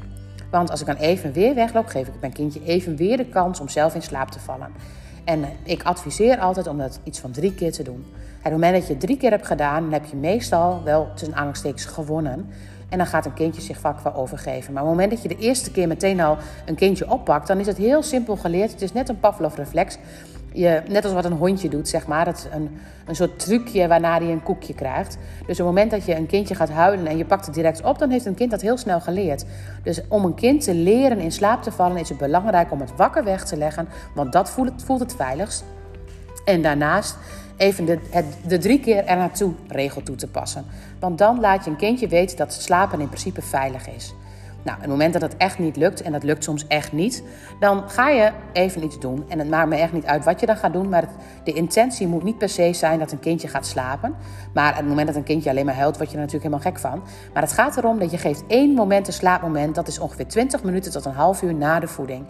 Want 0.52 0.72
als 0.72 0.80
ik 0.80 0.86
dan 0.86 0.96
even 0.96 1.32
weer 1.32 1.56
wegloop, 1.56 1.86
geef 1.86 2.08
ik 2.08 2.14
mijn 2.20 2.34
kindje 2.34 2.64
even 2.64 2.96
weer 2.96 3.18
de 3.18 3.26
kans 3.26 3.60
om 3.60 3.70
zelf 3.70 3.96
in 3.96 4.02
slaap 4.02 4.30
te 4.30 4.40
vallen. 4.40 4.72
En 5.24 5.46
ik 5.64 5.84
adviseer 5.84 6.40
altijd 6.40 6.68
om 6.68 6.78
dat 6.78 7.00
iets 7.04 7.20
van 7.20 7.32
drie 7.32 7.54
keer 7.54 7.72
te 7.72 7.84
doen. 7.84 8.06
En 8.48 8.54
op 8.54 8.62
het 8.62 8.72
moment 8.72 8.74
dat 8.74 8.88
je 8.88 8.98
drie 8.98 9.18
keer 9.18 9.32
hebt 9.32 9.48
gedaan, 9.48 9.84
dan 9.84 9.92
heb 9.92 10.06
je 10.06 10.16
meestal 10.16 10.84
wel 10.84 11.08
tussen 11.12 11.34
aanhalingstekens 11.34 11.86
gewonnen. 11.86 12.50
En 12.90 12.98
dan 12.98 13.08
gaat 13.08 13.26
een 13.26 13.34
kindje 13.34 13.62
zich 13.62 13.80
vaak 13.80 14.00
wel 14.00 14.16
overgeven. 14.16 14.74
Maar 14.74 14.84
op 14.84 14.90
het 14.90 14.98
moment 14.98 15.12
dat 15.16 15.22
je 15.22 15.38
de 15.38 15.46
eerste 15.46 15.72
keer 15.72 15.88
meteen 15.88 16.20
al 16.20 16.38
een 16.66 16.76
kindje 16.76 17.12
oppakt, 17.12 17.48
dan 17.48 17.60
is 17.60 17.66
het 17.66 17.78
heel 17.78 18.04
simpel 18.04 18.36
geleerd. 18.36 18.72
Het 18.72 18.82
is 18.82 18.94
net 18.94 19.10
een 19.10 19.20
Pavlov-reflex. 19.20 19.98
Je, 20.52 20.82
net 20.88 21.04
als 21.04 21.14
wat 21.14 21.26
een 21.26 21.32
hondje 21.32 21.70
doet, 21.70 21.88
zeg 21.88 22.08
maar. 22.08 22.26
Het 22.26 22.50
een, 22.54 22.80
een 23.06 23.16
soort 23.16 23.40
trucje 23.40 23.88
waarna 23.88 24.18
hij 24.18 24.32
een 24.32 24.44
koekje 24.44 24.74
krijgt. 24.74 25.18
Dus 25.38 25.60
op 25.60 25.66
het 25.66 25.76
moment 25.76 25.92
dat 25.92 26.06
je 26.06 26.16
een 26.16 26.26
kindje 26.26 26.56
gaat 26.56 26.70
huilen 26.70 27.08
en 27.08 27.18
je 27.18 27.26
pakt 27.26 27.46
het 27.46 27.56
direct 27.56 27.82
op, 27.82 28.00
dan 28.00 28.10
heeft 28.10 28.26
een 28.26 28.36
kind 28.36 28.52
dat 28.52 28.62
heel 28.62 28.78
snel 28.78 29.00
geleerd. 29.00 29.46
Dus 29.84 30.02
om 30.08 30.26
een 30.26 30.36
kind 30.36 30.64
te 30.64 30.74
leren 30.74 31.20
in 31.20 31.32
slaap 31.32 31.64
te 31.64 31.72
vallen, 31.72 31.98
is 31.98 32.10
het 32.10 32.18
belangrijk 32.18 32.72
om 32.72 32.80
het 32.80 32.96
wakker 32.96 33.24
weg 33.24 33.46
te 33.46 33.58
leggen. 33.58 33.88
Want 34.16 34.32
dat 34.32 34.50
voelt 34.50 34.70
het, 34.70 34.84
voelt 34.84 35.00
het 35.00 35.16
veiligst. 35.16 35.64
En 36.46 36.62
daarnaast 36.62 37.18
even 37.58 37.86
de, 37.86 38.00
het, 38.10 38.26
de 38.48 38.58
drie 38.58 38.80
keer 38.80 39.06
er 39.06 39.18
naartoe 39.18 39.54
regel 39.68 40.04
toe 40.04 40.16
te 40.16 40.28
passen. 40.28 40.66
Want 41.00 41.18
dan 41.18 41.40
laat 41.40 41.66
je 41.66 41.70
een 41.70 41.78
kindje 41.78 42.08
weten 42.08 42.38
dat 42.38 42.54
slapen 42.54 43.00
in 43.00 43.08
principe 43.08 43.42
veilig 43.42 43.90
is. 43.90 44.14
Nou, 44.64 44.80
het 44.80 44.90
moment 44.90 45.14
dat 45.14 45.22
het 45.22 45.38
echt 45.38 45.60
niet 45.60 45.76
lukt, 45.76 46.02
en 46.02 46.12
dat 46.12 46.24
lukt 46.24 46.44
soms 46.44 46.68
echt 46.68 46.92
niet, 46.92 47.24
dan 47.60 47.90
ga 47.90 48.10
je 48.10 48.32
even 48.54 48.84
iets 48.84 49.00
doen. 49.00 49.26
En 49.28 49.40
het 49.40 49.50
maakt 49.50 49.70
me 49.70 49.76
echt 49.76 49.94
niet 49.94 50.06
uit 50.06 50.26
wat 50.26 50.40
je 50.40 50.46
dan 50.46 50.58
gaat 50.58 50.74
doen, 50.74 50.90
maar 50.90 51.10
de 51.44 51.54
intentie 51.54 52.08
moet 52.08 52.24
niet 52.24 52.38
per 52.38 52.50
se 52.50 52.74
zijn 52.74 53.00
dat 53.00 53.12
een 53.12 53.20
kindje 53.20 53.48
gaat 53.48 53.66
slapen. 53.66 54.16
Maar 54.54 54.76
het 54.76 54.88
moment 54.88 55.08
dat 55.08 55.16
een 55.16 55.24
kindje 55.24 55.50
alleen 55.50 55.66
maar 55.66 55.76
huilt, 55.76 55.98
word 55.98 56.10
je 56.10 56.16
er 56.16 56.22
natuurlijk 56.22 56.52
helemaal 56.52 56.72
gek 56.72 56.82
van. 56.82 57.04
Maar 57.34 57.42
het 57.42 57.52
gaat 57.52 57.78
erom 57.78 58.00
dat 58.00 58.12
je 58.12 58.18
geeft 58.18 58.44
één 58.48 58.74
moment, 58.74 59.08
een 59.08 59.14
slaapmoment, 59.14 59.76
dat 59.76 59.88
is 59.88 60.00
ongeveer 60.00 60.28
20 60.28 60.64
minuten 60.64 60.92
tot 60.92 61.06
een 61.06 61.14
half 61.14 61.42
uur 61.42 61.54
na 61.54 61.80
de 61.80 61.88
voeding. 61.88 62.26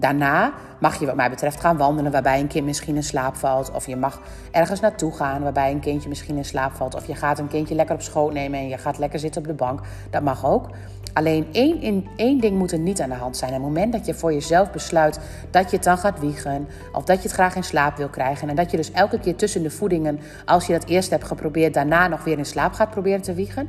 Daarna 0.00 0.52
mag 0.78 1.00
je 1.00 1.06
wat 1.06 1.14
mij 1.14 1.30
betreft 1.30 1.60
gaan 1.60 1.76
wandelen 1.76 2.12
waarbij 2.12 2.40
een 2.40 2.46
kind 2.46 2.66
misschien 2.66 2.96
in 2.96 3.02
slaap 3.02 3.36
valt. 3.36 3.70
Of 3.70 3.86
je 3.86 3.96
mag 3.96 4.20
ergens 4.50 4.80
naartoe 4.80 5.12
gaan 5.12 5.42
waarbij 5.42 5.70
een 5.70 5.80
kindje 5.80 6.08
misschien 6.08 6.36
in 6.36 6.44
slaap 6.44 6.72
valt. 6.72 6.94
Of 6.94 7.06
je 7.06 7.14
gaat 7.14 7.38
een 7.38 7.48
kindje 7.48 7.74
lekker 7.74 7.94
op 7.94 8.02
schoot 8.02 8.32
nemen 8.32 8.58
en 8.58 8.68
je 8.68 8.78
gaat 8.78 8.98
lekker 8.98 9.18
zitten 9.18 9.40
op 9.40 9.46
de 9.46 9.54
bank. 9.54 9.80
Dat 10.10 10.22
mag 10.22 10.46
ook. 10.46 10.68
Alleen 11.12 11.46
één, 11.52 11.80
in, 11.80 12.08
één 12.16 12.40
ding 12.40 12.58
moet 12.58 12.72
er 12.72 12.78
niet 12.78 13.00
aan 13.00 13.08
de 13.08 13.14
hand 13.14 13.36
zijn. 13.36 13.52
Het 13.52 13.62
moment 13.62 13.92
dat 13.92 14.06
je 14.06 14.14
voor 14.14 14.32
jezelf 14.32 14.70
besluit 14.70 15.20
dat 15.50 15.70
je 15.70 15.76
het 15.76 15.84
dan 15.84 15.98
gaat 15.98 16.20
wiegen. 16.20 16.68
Of 16.92 17.04
dat 17.04 17.16
je 17.16 17.22
het 17.22 17.32
graag 17.32 17.56
in 17.56 17.64
slaap 17.64 17.96
wil 17.96 18.08
krijgen. 18.08 18.48
En 18.48 18.56
dat 18.56 18.70
je 18.70 18.76
dus 18.76 18.92
elke 18.92 19.18
keer 19.18 19.36
tussen 19.36 19.62
de 19.62 19.70
voedingen, 19.70 20.20
als 20.44 20.66
je 20.66 20.72
dat 20.72 20.84
eerst 20.84 21.10
hebt 21.10 21.24
geprobeerd, 21.24 21.74
daarna 21.74 22.08
nog 22.08 22.24
weer 22.24 22.38
in 22.38 22.46
slaap 22.46 22.72
gaat 22.72 22.90
proberen 22.90 23.22
te 23.22 23.34
wiegen. 23.34 23.68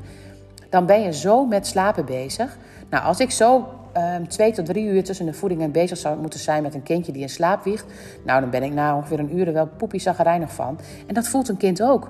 Dan 0.69 0.85
ben 0.85 1.01
je 1.01 1.13
zo 1.13 1.45
met 1.45 1.67
slapen 1.67 2.05
bezig. 2.05 2.57
Nou, 2.89 3.03
als 3.03 3.19
ik 3.19 3.31
zo 3.31 3.67
um, 3.97 4.27
twee 4.27 4.51
tot 4.51 4.65
drie 4.65 4.85
uur 4.85 5.03
tussen 5.03 5.25
de 5.25 5.33
voedingen 5.33 5.71
bezig 5.71 5.97
zou 5.97 6.19
moeten 6.19 6.39
zijn 6.39 6.63
met 6.63 6.73
een 6.73 6.83
kindje 6.83 7.11
die 7.11 7.21
in 7.21 7.29
slaap 7.29 7.63
wiegt. 7.63 7.85
Nou, 8.25 8.41
dan 8.41 8.49
ben 8.49 8.63
ik 8.63 8.73
na 8.73 8.95
ongeveer 8.95 9.19
een 9.19 9.37
uur 9.37 9.47
er 9.47 9.53
wel 9.53 9.67
poepie 9.77 9.99
zagrijnig 9.99 10.53
van. 10.53 10.79
En 11.07 11.13
dat 11.13 11.27
voelt 11.27 11.49
een 11.49 11.57
kind 11.57 11.81
ook. 11.81 12.09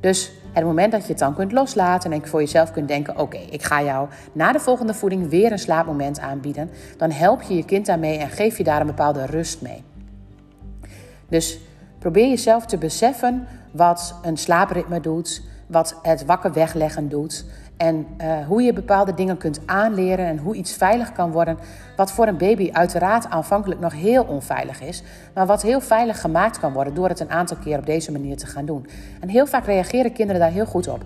Dus 0.00 0.32
het 0.52 0.64
moment 0.64 0.92
dat 0.92 1.02
je 1.02 1.08
het 1.08 1.18
dan 1.18 1.34
kunt 1.34 1.52
loslaten 1.52 2.12
en 2.12 2.26
voor 2.26 2.40
jezelf 2.40 2.70
kunt 2.70 2.88
denken: 2.88 3.18
oké, 3.18 3.38
ik 3.50 3.62
ga 3.62 3.82
jou 3.82 4.08
na 4.32 4.52
de 4.52 4.60
volgende 4.60 4.94
voeding 4.94 5.28
weer 5.28 5.52
een 5.52 5.58
slaapmoment 5.58 6.20
aanbieden, 6.20 6.70
dan 6.96 7.10
help 7.10 7.42
je 7.42 7.54
je 7.56 7.64
kind 7.64 7.86
daarmee 7.86 8.18
en 8.18 8.28
geef 8.28 8.58
je 8.58 8.64
daar 8.64 8.80
een 8.80 8.86
bepaalde 8.86 9.26
rust 9.26 9.62
mee. 9.62 9.82
Dus 11.28 11.58
probeer 11.98 12.28
jezelf 12.28 12.66
te 12.66 12.78
beseffen 12.78 13.46
wat 13.70 14.14
een 14.22 14.36
slaapritme 14.36 15.00
doet, 15.00 15.42
wat 15.66 15.98
het 16.02 16.24
wakker 16.24 16.52
wegleggen 16.52 17.08
doet. 17.08 17.44
En 17.76 18.06
uh, 18.20 18.46
hoe 18.46 18.62
je 18.62 18.72
bepaalde 18.72 19.14
dingen 19.14 19.36
kunt 19.36 19.60
aanleren 19.66 20.26
en 20.26 20.38
hoe 20.38 20.54
iets 20.54 20.72
veilig 20.72 21.12
kan 21.12 21.30
worden. 21.30 21.58
Wat 21.96 22.12
voor 22.12 22.26
een 22.26 22.36
baby 22.36 22.70
uiteraard 22.72 23.30
aanvankelijk 23.30 23.80
nog 23.80 23.92
heel 23.92 24.24
onveilig 24.24 24.82
is. 24.82 25.02
Maar 25.34 25.46
wat 25.46 25.62
heel 25.62 25.80
veilig 25.80 26.20
gemaakt 26.20 26.58
kan 26.58 26.72
worden 26.72 26.94
door 26.94 27.08
het 27.08 27.20
een 27.20 27.30
aantal 27.30 27.56
keer 27.56 27.78
op 27.78 27.86
deze 27.86 28.12
manier 28.12 28.36
te 28.36 28.46
gaan 28.46 28.64
doen. 28.64 28.86
En 29.20 29.28
heel 29.28 29.46
vaak 29.46 29.66
reageren 29.66 30.12
kinderen 30.12 30.40
daar 30.40 30.50
heel 30.50 30.66
goed 30.66 30.88
op. 30.88 31.04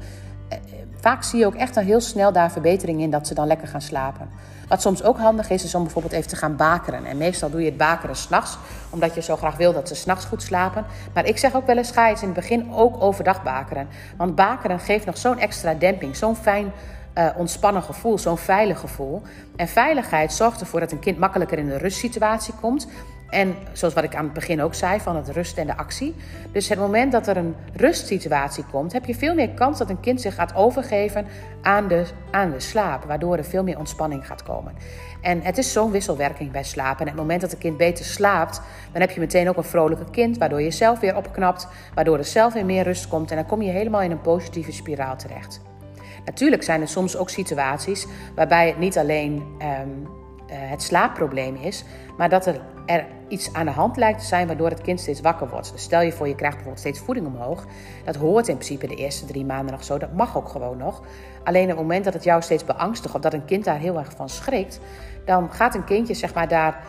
Vaak 1.00 1.22
zie 1.22 1.38
je 1.38 1.46
ook 1.46 1.54
echt 1.54 1.76
al 1.76 1.82
heel 1.82 2.00
snel 2.00 2.32
daar 2.32 2.50
verbetering 2.50 3.00
in 3.00 3.10
dat 3.10 3.26
ze 3.26 3.34
dan 3.34 3.46
lekker 3.46 3.68
gaan 3.68 3.80
slapen. 3.80 4.28
Wat 4.68 4.82
soms 4.82 5.02
ook 5.02 5.18
handig 5.18 5.50
is, 5.50 5.64
is 5.64 5.74
om 5.74 5.82
bijvoorbeeld 5.82 6.14
even 6.14 6.28
te 6.28 6.36
gaan 6.36 6.56
bakeren. 6.56 7.04
En 7.04 7.16
meestal 7.16 7.50
doe 7.50 7.60
je 7.60 7.66
het 7.66 7.76
bakeren 7.76 8.16
s'nachts, 8.16 8.58
omdat 8.90 9.14
je 9.14 9.22
zo 9.22 9.36
graag 9.36 9.56
wil 9.56 9.72
dat 9.72 9.88
ze 9.88 9.94
s'nachts 9.94 10.24
goed 10.24 10.42
slapen. 10.42 10.84
Maar 11.14 11.26
ik 11.26 11.38
zeg 11.38 11.54
ook 11.54 11.66
wel 11.66 11.76
eens, 11.76 11.90
ga 11.90 12.08
eens 12.08 12.20
in 12.20 12.28
het 12.28 12.36
begin 12.36 12.72
ook 12.72 13.02
overdag 13.02 13.42
bakeren. 13.42 13.88
Want 14.16 14.34
bakeren 14.34 14.80
geeft 14.80 15.06
nog 15.06 15.18
zo'n 15.18 15.38
extra 15.38 15.74
demping, 15.74 16.16
zo'n 16.16 16.36
fijn 16.36 16.72
uh, 17.18 17.28
ontspannen 17.36 17.82
gevoel, 17.82 18.18
zo'n 18.18 18.38
veilig 18.38 18.80
gevoel. 18.80 19.22
En 19.56 19.68
veiligheid 19.68 20.32
zorgt 20.32 20.60
ervoor 20.60 20.80
dat 20.80 20.92
een 20.92 20.98
kind 20.98 21.18
makkelijker 21.18 21.58
in 21.58 21.68
de 21.68 21.78
rustsituatie 21.78 22.54
komt. 22.60 22.88
En 23.30 23.56
zoals 23.72 23.94
wat 23.94 24.04
ik 24.04 24.14
aan 24.14 24.24
het 24.24 24.32
begin 24.32 24.62
ook 24.62 24.74
zei, 24.74 25.00
van 25.00 25.16
het 25.16 25.28
rust 25.28 25.58
en 25.58 25.66
de 25.66 25.76
actie. 25.76 26.14
Dus 26.52 26.68
het 26.68 26.78
moment 26.78 27.12
dat 27.12 27.26
er 27.26 27.36
een 27.36 27.54
rustsituatie 27.72 28.64
komt, 28.70 28.92
heb 28.92 29.04
je 29.04 29.14
veel 29.14 29.34
meer 29.34 29.50
kans 29.50 29.78
dat 29.78 29.90
een 29.90 30.00
kind 30.00 30.20
zich 30.20 30.34
gaat 30.34 30.54
overgeven 30.54 31.26
aan 31.62 31.88
de, 31.88 32.04
aan 32.30 32.50
de 32.50 32.60
slaap. 32.60 33.04
Waardoor 33.04 33.36
er 33.36 33.44
veel 33.44 33.62
meer 33.62 33.78
ontspanning 33.78 34.26
gaat 34.26 34.42
komen. 34.42 34.74
En 35.20 35.42
het 35.42 35.58
is 35.58 35.72
zo'n 35.72 35.90
wisselwerking 35.90 36.50
bij 36.50 36.64
slapen. 36.64 37.00
En 37.00 37.06
het 37.06 37.20
moment 37.20 37.40
dat 37.40 37.52
een 37.52 37.58
kind 37.58 37.76
beter 37.76 38.04
slaapt, 38.04 38.60
dan 38.92 39.00
heb 39.00 39.10
je 39.10 39.20
meteen 39.20 39.48
ook 39.48 39.56
een 39.56 39.64
vrolijker 39.64 40.10
kind. 40.10 40.38
Waardoor 40.38 40.62
je 40.62 40.70
zelf 40.70 41.00
weer 41.00 41.16
opknapt, 41.16 41.68
waardoor 41.94 42.18
er 42.18 42.24
zelf 42.24 42.52
weer 42.52 42.64
meer 42.64 42.82
rust 42.82 43.08
komt. 43.08 43.30
En 43.30 43.36
dan 43.36 43.46
kom 43.46 43.62
je 43.62 43.70
helemaal 43.70 44.02
in 44.02 44.10
een 44.10 44.20
positieve 44.20 44.72
spiraal 44.72 45.16
terecht. 45.16 45.60
Natuurlijk 46.24 46.62
zijn 46.62 46.80
er 46.80 46.88
soms 46.88 47.16
ook 47.16 47.30
situaties 47.30 48.06
waarbij 48.34 48.66
het 48.66 48.78
niet 48.78 48.98
alleen 48.98 49.56
uh, 49.58 49.66
het 50.52 50.82
slaapprobleem 50.82 51.56
is, 51.56 51.84
maar 52.16 52.28
dat 52.28 52.46
er, 52.46 52.60
iets 53.28 53.52
aan 53.52 53.66
de 53.66 53.72
hand 53.72 53.96
lijkt 53.96 54.20
te 54.20 54.26
zijn 54.26 54.46
waardoor 54.46 54.68
het 54.68 54.80
kind 54.80 55.00
steeds 55.00 55.20
wakker 55.20 55.48
wordt. 55.48 55.72
Dus 55.72 55.82
stel 55.82 56.00
je 56.00 56.12
voor, 56.12 56.28
je 56.28 56.34
krijgt 56.34 56.54
bijvoorbeeld 56.54 56.86
steeds 56.86 57.00
voeding 57.00 57.26
omhoog. 57.26 57.66
Dat 58.04 58.16
hoort 58.16 58.48
in 58.48 58.54
principe 58.54 58.86
de 58.86 58.94
eerste 58.94 59.26
drie 59.26 59.44
maanden 59.44 59.72
nog 59.72 59.84
zo. 59.84 59.98
Dat 59.98 60.12
mag 60.12 60.36
ook 60.36 60.48
gewoon 60.48 60.76
nog. 60.76 61.02
Alleen 61.44 61.62
op 61.62 61.68
het 61.68 61.78
moment 61.78 62.04
dat 62.04 62.14
het 62.14 62.24
jou 62.24 62.42
steeds 62.42 62.64
beangstigt 62.64 63.14
of 63.14 63.20
dat 63.20 63.32
een 63.32 63.44
kind 63.44 63.64
daar 63.64 63.78
heel 63.78 63.98
erg 63.98 64.12
van 64.16 64.28
schrikt, 64.28 64.80
dan 65.24 65.52
gaat 65.52 65.74
een 65.74 65.84
kindje 65.84 66.14
zeg 66.14 66.34
maar 66.34 66.48
daar. 66.48 66.82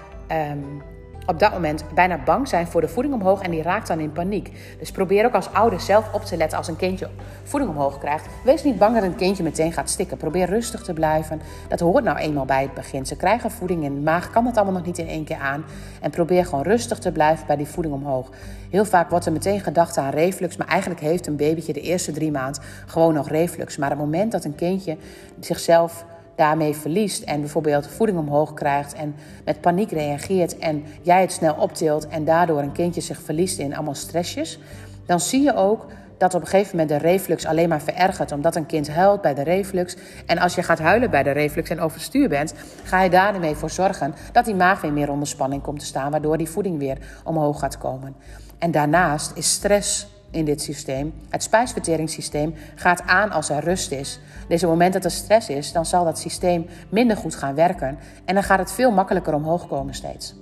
Um, 0.51 0.81
op 1.29 1.39
dat 1.39 1.51
moment 1.51 1.83
bijna 1.93 2.19
bang 2.25 2.47
zijn 2.47 2.67
voor 2.67 2.81
de 2.81 2.87
voeding 2.87 3.13
omhoog 3.15 3.41
en 3.41 3.51
die 3.51 3.61
raakt 3.61 3.87
dan 3.87 3.99
in 3.99 4.11
paniek. 4.11 4.51
Dus 4.79 4.91
probeer 4.91 5.25
ook 5.25 5.33
als 5.33 5.53
ouder 5.53 5.79
zelf 5.79 6.13
op 6.13 6.25
te 6.25 6.37
letten 6.37 6.57
als 6.57 6.67
een 6.67 6.75
kindje 6.75 7.09
voeding 7.43 7.71
omhoog 7.71 7.97
krijgt. 7.97 8.25
Wees 8.43 8.63
niet 8.63 8.77
bang 8.77 8.95
dat 8.95 9.03
een 9.03 9.15
kindje 9.15 9.43
meteen 9.43 9.71
gaat 9.71 9.89
stikken. 9.89 10.17
Probeer 10.17 10.45
rustig 10.45 10.83
te 10.83 10.93
blijven. 10.93 11.41
Dat 11.67 11.79
hoort 11.79 12.03
nou 12.03 12.17
eenmaal 12.17 12.45
bij 12.45 12.61
het 12.61 12.73
begin. 12.73 13.05
Ze 13.05 13.15
krijgen 13.15 13.51
voeding 13.51 13.83
in 13.83 13.93
de 13.93 14.01
maag, 14.01 14.29
kan 14.29 14.45
het 14.45 14.55
allemaal 14.55 14.73
nog 14.73 14.85
niet 14.85 14.97
in 14.97 15.07
één 15.07 15.23
keer 15.23 15.37
aan. 15.37 15.63
En 16.01 16.11
probeer 16.11 16.45
gewoon 16.45 16.63
rustig 16.63 16.99
te 16.99 17.11
blijven 17.11 17.47
bij 17.47 17.55
die 17.55 17.67
voeding 17.67 17.95
omhoog. 17.95 18.29
Heel 18.69 18.85
vaak 18.85 19.09
wordt 19.09 19.25
er 19.25 19.31
meteen 19.31 19.59
gedacht 19.59 19.97
aan 19.97 20.09
reflux, 20.09 20.57
maar 20.57 20.67
eigenlijk 20.67 21.01
heeft 21.01 21.27
een 21.27 21.35
babytje 21.35 21.73
de 21.73 21.81
eerste 21.81 22.11
drie 22.11 22.31
maanden 22.31 22.61
gewoon 22.85 23.13
nog 23.13 23.29
reflux. 23.29 23.77
Maar 23.77 23.91
op 23.91 23.97
het 23.97 24.05
moment 24.05 24.31
dat 24.31 24.43
een 24.43 24.55
kindje 24.55 24.97
zichzelf 25.39 26.05
daarmee 26.39 26.75
verliest 26.75 27.23
en 27.23 27.39
bijvoorbeeld 27.39 27.87
voeding 27.87 28.19
omhoog 28.19 28.53
krijgt 28.53 28.93
en 28.93 29.15
met 29.45 29.61
paniek 29.61 29.91
reageert 29.91 30.57
en 30.57 30.83
jij 31.01 31.21
het 31.21 31.31
snel 31.31 31.53
optilt 31.53 32.07
en 32.07 32.25
daardoor 32.25 32.59
een 32.59 32.71
kindje 32.71 33.01
zich 33.01 33.21
verliest 33.21 33.59
in 33.59 33.75
allemaal 33.75 33.95
stressjes, 33.95 34.59
dan 35.05 35.19
zie 35.19 35.41
je 35.41 35.55
ook 35.55 35.85
dat 36.17 36.33
op 36.33 36.41
een 36.41 36.47
gegeven 36.47 36.77
moment 36.77 37.01
de 37.01 37.07
reflux 37.07 37.45
alleen 37.45 37.69
maar 37.69 37.81
verergert. 37.81 38.31
Omdat 38.31 38.55
een 38.55 38.65
kind 38.65 38.89
huilt 38.89 39.21
bij 39.21 39.33
de 39.33 39.43
reflux. 39.43 39.95
En 40.25 40.37
als 40.37 40.55
je 40.55 40.63
gaat 40.63 40.79
huilen 40.79 41.09
bij 41.09 41.23
de 41.23 41.31
reflux 41.31 41.69
en 41.69 41.79
overstuur 41.79 42.29
bent, 42.29 42.53
ga 42.83 43.03
je 43.03 43.09
daarmee 43.09 43.55
voor 43.55 43.69
zorgen 43.69 44.15
dat 44.31 44.45
die 44.45 44.55
maag 44.55 44.81
weer 44.81 44.93
meer 44.93 45.11
onder 45.11 45.27
spanning 45.27 45.61
komt 45.61 45.79
te 45.79 45.85
staan, 45.85 46.11
waardoor 46.11 46.37
die 46.37 46.49
voeding 46.49 46.77
weer 46.77 46.97
omhoog 47.23 47.59
gaat 47.59 47.77
komen. 47.77 48.15
En 48.57 48.71
daarnaast 48.71 49.31
is 49.35 49.51
stress 49.51 50.18
in 50.31 50.45
dit 50.45 50.61
systeem. 50.61 51.13
Het 51.29 51.43
spijsverteringssysteem 51.43 52.55
gaat 52.75 53.01
aan 53.01 53.31
als 53.31 53.49
er 53.49 53.63
rust 53.63 53.91
is. 53.91 54.19
Dus 54.47 54.63
op 54.63 54.69
het 54.69 54.69
moment 54.69 54.93
dat 54.93 55.05
er 55.05 55.11
stress 55.11 55.49
is, 55.49 55.71
dan 55.71 55.85
zal 55.85 56.03
dat 56.03 56.19
systeem 56.19 56.65
minder 56.89 57.17
goed 57.17 57.35
gaan 57.35 57.55
werken. 57.55 57.97
En 58.25 58.33
dan 58.33 58.43
gaat 58.43 58.59
het 58.59 58.71
veel 58.71 58.91
makkelijker 58.91 59.33
omhoog 59.33 59.67
komen 59.67 59.93
steeds. 59.93 60.35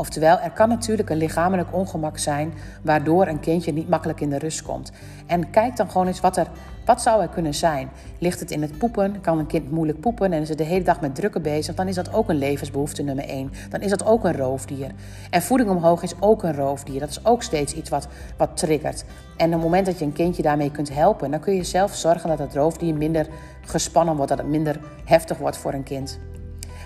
Oftewel, 0.00 0.38
er 0.38 0.50
kan 0.50 0.68
natuurlijk 0.68 1.10
een 1.10 1.16
lichamelijk 1.16 1.68
ongemak 1.74 2.18
zijn 2.18 2.52
waardoor 2.82 3.26
een 3.26 3.40
kindje 3.40 3.72
niet 3.72 3.88
makkelijk 3.88 4.20
in 4.20 4.30
de 4.30 4.38
rust 4.38 4.62
komt. 4.62 4.92
En 5.26 5.50
kijk 5.50 5.76
dan 5.76 5.90
gewoon 5.90 6.06
eens 6.06 6.20
wat 6.20 6.36
er, 6.36 6.46
wat 6.84 7.02
zou 7.02 7.22
er 7.22 7.28
kunnen 7.28 7.54
zijn. 7.54 7.88
Ligt 8.18 8.40
het 8.40 8.50
in 8.50 8.62
het 8.62 8.78
poepen? 8.78 9.20
Kan 9.20 9.38
een 9.38 9.46
kind 9.46 9.70
moeilijk 9.70 10.00
poepen 10.00 10.32
en 10.32 10.42
is 10.42 10.48
het 10.48 10.58
de 10.58 10.64
hele 10.64 10.84
dag 10.84 11.00
met 11.00 11.14
drukken 11.14 11.42
bezig? 11.42 11.74
Dan 11.74 11.88
is 11.88 11.94
dat 11.94 12.12
ook 12.12 12.28
een 12.28 12.38
levensbehoefte 12.38 13.02
nummer 13.02 13.24
één. 13.24 13.52
Dan 13.70 13.80
is 13.80 13.90
dat 13.90 14.04
ook 14.04 14.24
een 14.24 14.36
roofdier. 14.36 14.90
En 15.30 15.42
voeding 15.42 15.70
omhoog 15.70 16.02
is 16.02 16.14
ook 16.20 16.42
een 16.42 16.54
roofdier. 16.54 17.00
Dat 17.00 17.08
is 17.08 17.24
ook 17.24 17.42
steeds 17.42 17.74
iets 17.74 17.90
wat, 17.90 18.08
wat 18.36 18.56
triggert. 18.56 19.04
En 19.36 19.46
op 19.46 19.52
het 19.52 19.62
moment 19.62 19.86
dat 19.86 19.98
je 19.98 20.04
een 20.04 20.12
kindje 20.12 20.42
daarmee 20.42 20.70
kunt 20.70 20.94
helpen, 20.94 21.30
dan 21.30 21.40
kun 21.40 21.54
je 21.54 21.64
zelf 21.64 21.94
zorgen 21.94 22.28
dat 22.28 22.38
het 22.38 22.54
roofdier 22.54 22.94
minder 22.94 23.26
gespannen 23.60 24.16
wordt, 24.16 24.30
dat 24.30 24.40
het 24.40 24.48
minder 24.48 24.80
heftig 25.04 25.38
wordt 25.38 25.56
voor 25.56 25.72
een 25.72 25.82
kind. 25.82 26.18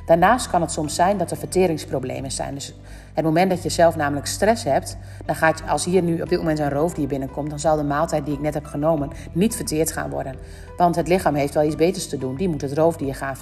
Daarnaast 0.06 0.50
kan 0.50 0.60
het 0.60 0.72
soms 0.72 0.94
zijn 0.94 1.16
dat 1.16 1.30
er 1.30 1.36
verteringsproblemen 1.36 2.30
zijn. 2.30 2.54
Dus 2.54 2.74
het 3.14 3.24
moment 3.24 3.50
dat 3.50 3.62
je 3.62 3.68
zelf 3.68 3.96
namelijk 3.96 4.26
stress 4.26 4.64
hebt, 4.64 4.96
dan 5.24 5.34
gaat 5.34 5.62
als 5.68 5.84
hier 5.84 6.02
nu 6.02 6.20
op 6.20 6.28
dit 6.28 6.38
moment 6.38 6.58
een 6.58 6.70
roofdier 6.70 7.06
binnenkomt, 7.06 7.50
dan 7.50 7.58
zal 7.58 7.76
de 7.76 7.82
maaltijd 7.82 8.24
die 8.24 8.34
ik 8.34 8.40
net 8.40 8.54
heb 8.54 8.64
genomen 8.64 9.10
niet 9.32 9.56
verteerd 9.56 9.92
gaan 9.92 10.10
worden. 10.10 10.34
Want 10.76 10.96
het 10.96 11.08
lichaam 11.08 11.34
heeft 11.34 11.54
wel 11.54 11.64
iets 11.64 11.76
beters 11.76 12.08
te 12.08 12.18
doen. 12.18 12.36
Die 12.36 12.48
moet 12.48 12.60
het 12.60 12.72
roofdier 12.72 13.14
gaan 13.14 13.36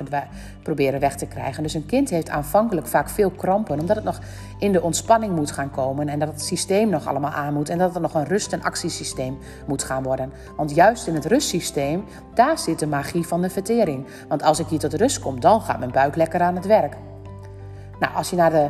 proberen 0.63 1.01
weg 1.01 1.17
te 1.17 1.27
krijgen. 1.27 1.63
Dus 1.63 1.75
een 1.75 1.87
kind 1.87 2.11
heeft 2.11 2.29
aanvankelijk 2.29 2.87
vaak 2.87 3.09
veel 3.09 3.31
krampen, 3.31 3.81
omdat 3.81 3.97
het 3.97 4.05
nog 4.05 4.19
in 4.59 4.73
de 4.73 4.83
ontspanning 4.83 5.35
moet 5.35 5.51
gaan 5.51 5.71
komen 5.71 6.09
en 6.09 6.19
dat 6.19 6.29
het 6.29 6.43
systeem 6.43 6.89
nog 6.89 7.07
allemaal 7.07 7.31
aan 7.31 7.55
moet 7.55 7.69
en 7.69 7.79
dat 7.79 7.95
er 7.95 8.01
nog 8.01 8.15
een 8.15 8.27
rust- 8.27 8.53
en 8.53 8.63
actiesysteem 8.63 9.39
moet 9.67 9.83
gaan 9.83 10.03
worden. 10.03 10.33
Want 10.57 10.75
juist 10.75 11.07
in 11.07 11.15
het 11.15 11.25
rustsysteem, 11.25 12.05
daar 12.35 12.59
zit 12.59 12.79
de 12.79 12.87
magie 12.87 13.27
van 13.27 13.43
de 13.43 13.51
vertering. 13.51 14.07
Want 14.29 14.43
als 14.43 14.59
ik 14.59 14.67
hier 14.67 14.79
tot 14.79 14.95
rust 14.95 15.19
kom, 15.19 15.41
dan 15.41 15.61
gaat 15.61 15.79
mijn 15.79 15.91
buik 15.91 16.17
lekker 16.17 16.41
aan 16.41 16.55
het 16.55 16.67
werk. 16.67 16.97
Nou, 18.01 18.15
als 18.15 18.31
je 18.31 18.37
naar 18.37 18.51
de 18.51 18.69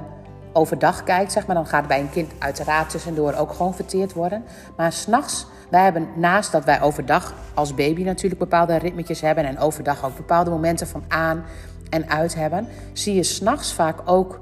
overdag 0.53 1.03
kijkt, 1.03 1.33
zeg 1.33 1.47
maar, 1.47 1.57
dan 1.57 1.67
gaat 1.67 1.87
bij 1.87 2.01
een 2.01 2.11
kind 2.11 2.33
uiteraard 2.39 2.91
tussendoor 2.91 3.35
ook 3.35 3.53
gewoon 3.53 3.75
verteerd 3.75 4.13
worden. 4.13 4.45
Maar 4.77 4.93
s'nachts, 4.93 5.47
wij 5.69 5.83
hebben 5.83 6.09
naast 6.17 6.53
dat 6.53 6.65
wij 6.65 6.81
overdag 6.81 7.35
als 7.55 7.75
baby 7.75 8.03
natuurlijk 8.03 8.41
bepaalde 8.41 8.77
ritmetjes 8.77 9.21
hebben 9.21 9.45
en 9.45 9.59
overdag 9.59 10.05
ook 10.05 10.17
bepaalde 10.17 10.51
momenten 10.51 10.87
van 10.87 11.05
aan 11.09 11.45
en 11.91 12.11
uit 12.11 12.35
hebben, 12.35 12.69
zie 12.93 13.15
je 13.15 13.23
s'nachts 13.23 13.73
vaak 13.73 13.97
ook 14.05 14.41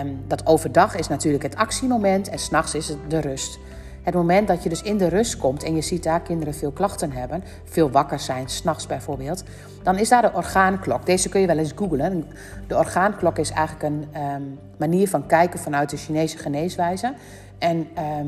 um, 0.00 0.22
dat 0.26 0.46
overdag 0.46 0.96
is 0.96 1.08
natuurlijk 1.08 1.42
het 1.42 1.56
actiemoment 1.56 2.28
en 2.28 2.38
s'nachts 2.38 2.74
is 2.74 2.88
het 2.88 2.98
de 3.08 3.20
rust. 3.20 3.58
Het 4.02 4.14
moment 4.14 4.48
dat 4.48 4.62
je 4.62 4.68
dus 4.68 4.82
in 4.82 4.98
de 4.98 5.08
rust 5.08 5.36
komt 5.36 5.62
en 5.62 5.74
je 5.74 5.82
ziet 5.82 6.02
daar 6.02 6.20
kinderen 6.20 6.54
veel 6.54 6.70
klachten 6.70 7.12
hebben, 7.12 7.44
veel 7.64 7.90
wakker 7.90 8.18
zijn, 8.18 8.48
s'nachts 8.48 8.86
bijvoorbeeld, 8.86 9.44
dan 9.82 9.98
is 9.98 10.08
daar 10.08 10.22
de 10.22 10.32
orgaanklok. 10.32 11.06
Deze 11.06 11.28
kun 11.28 11.40
je 11.40 11.46
wel 11.46 11.58
eens 11.58 11.72
googlen. 11.74 12.24
De 12.66 12.76
orgaanklok 12.76 13.38
is 13.38 13.50
eigenlijk 13.50 13.94
een 13.94 14.06
ehm, 14.12 14.42
manier 14.76 15.08
van 15.08 15.26
kijken 15.26 15.60
vanuit 15.60 15.90
de 15.90 15.96
Chinese 15.96 16.38
geneeswijze. 16.38 17.14
En 17.58 17.88
ehm, 17.94 18.26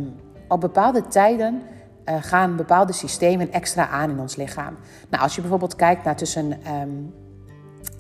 op 0.48 0.60
bepaalde 0.60 1.06
tijden 1.06 1.62
uh, 2.08 2.14
gaan 2.20 2.56
bepaalde 2.56 2.92
systemen 2.92 3.52
extra 3.52 3.88
aan 3.88 4.10
in 4.10 4.20
ons 4.20 4.36
lichaam. 4.36 4.76
Nou, 5.10 5.22
als 5.22 5.34
je 5.34 5.40
bijvoorbeeld 5.40 5.76
kijkt 5.76 6.04
naar 6.04 6.16
tussen 6.16 6.62
ehm, 6.64 6.88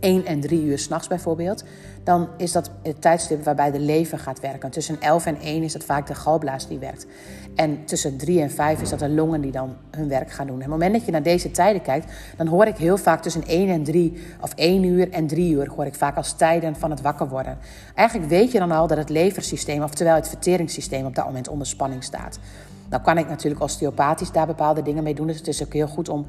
1 0.04 0.26
en 0.26 0.40
3 0.40 0.62
uur 0.62 0.78
s'nachts 0.78 1.08
bijvoorbeeld, 1.08 1.64
dan 2.02 2.28
is 2.36 2.52
dat 2.52 2.70
het 2.82 3.00
tijdstip 3.00 3.44
waarbij 3.44 3.70
de 3.70 3.78
lever 3.78 4.18
gaat 4.18 4.40
werken. 4.40 4.70
Tussen 4.70 5.00
11 5.00 5.26
en 5.26 5.40
1 5.40 5.62
is 5.62 5.72
dat 5.72 5.84
vaak 5.84 6.06
de 6.06 6.14
galblaas 6.14 6.68
die 6.68 6.78
werkt. 6.78 7.06
En 7.54 7.84
tussen 7.84 8.16
3 8.16 8.40
en 8.40 8.50
5 8.50 8.80
is 8.80 8.88
dat 8.90 8.98
de 8.98 9.08
longen 9.08 9.40
die 9.40 9.52
dan 9.52 9.76
hun 9.90 10.08
werk 10.08 10.30
gaan 10.30 10.46
doen. 10.46 10.56
En 10.56 10.64
op 10.64 10.70
het 10.70 10.80
moment 10.80 10.92
dat 10.92 11.04
je 11.04 11.12
naar 11.12 11.22
deze 11.22 11.50
tijden 11.50 11.82
kijkt, 11.82 12.12
dan 12.36 12.46
hoor 12.46 12.66
ik 12.66 12.76
heel 12.76 12.96
vaak 12.96 13.22
tussen 13.22 13.46
1 13.46 13.68
en 13.68 13.82
3, 13.82 14.22
of 14.40 14.52
1 14.54 14.84
uur 14.84 15.10
en 15.10 15.26
3 15.26 15.52
uur, 15.52 15.68
hoor 15.76 15.86
ik 15.86 15.94
vaak 15.94 16.16
als 16.16 16.32
tijden 16.32 16.76
van 16.76 16.90
het 16.90 17.00
wakker 17.00 17.28
worden. 17.28 17.58
Eigenlijk 17.94 18.28
weet 18.28 18.52
je 18.52 18.58
dan 18.58 18.70
al 18.70 18.86
dat 18.86 18.98
het 18.98 19.08
leversysteem, 19.08 19.82
oftewel 19.82 20.14
het 20.14 20.28
verteringssysteem, 20.28 21.06
op 21.06 21.14
dat 21.14 21.24
moment 21.24 21.48
onder 21.48 21.66
spanning 21.66 22.04
staat. 22.04 22.38
Nou 22.88 23.02
kan 23.02 23.18
ik 23.18 23.28
natuurlijk 23.28 23.62
osteopathisch 23.62 24.32
daar 24.32 24.46
bepaalde 24.46 24.82
dingen 24.82 25.02
mee 25.02 25.14
doen. 25.14 25.26
Dus 25.26 25.36
het 25.36 25.48
is 25.48 25.64
ook 25.64 25.72
heel 25.72 25.86
goed 25.86 26.08
om 26.08 26.26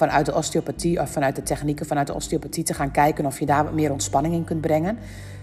vanuit 0.00 0.26
de 0.26 0.34
osteopathie 0.34 1.00
of 1.00 1.10
vanuit 1.10 1.36
de 1.36 1.42
technieken 1.42 1.86
vanuit 1.86 2.06
de 2.06 2.14
osteopathie 2.14 2.64
te 2.64 2.74
gaan 2.74 2.90
kijken 2.90 3.26
of 3.26 3.38
je 3.38 3.46
daar 3.46 3.64
wat 3.64 3.72
meer 3.72 3.92
ontspanning 3.92 4.34
in 4.34 4.44
kunt 4.44 4.60
brengen. 4.60 4.98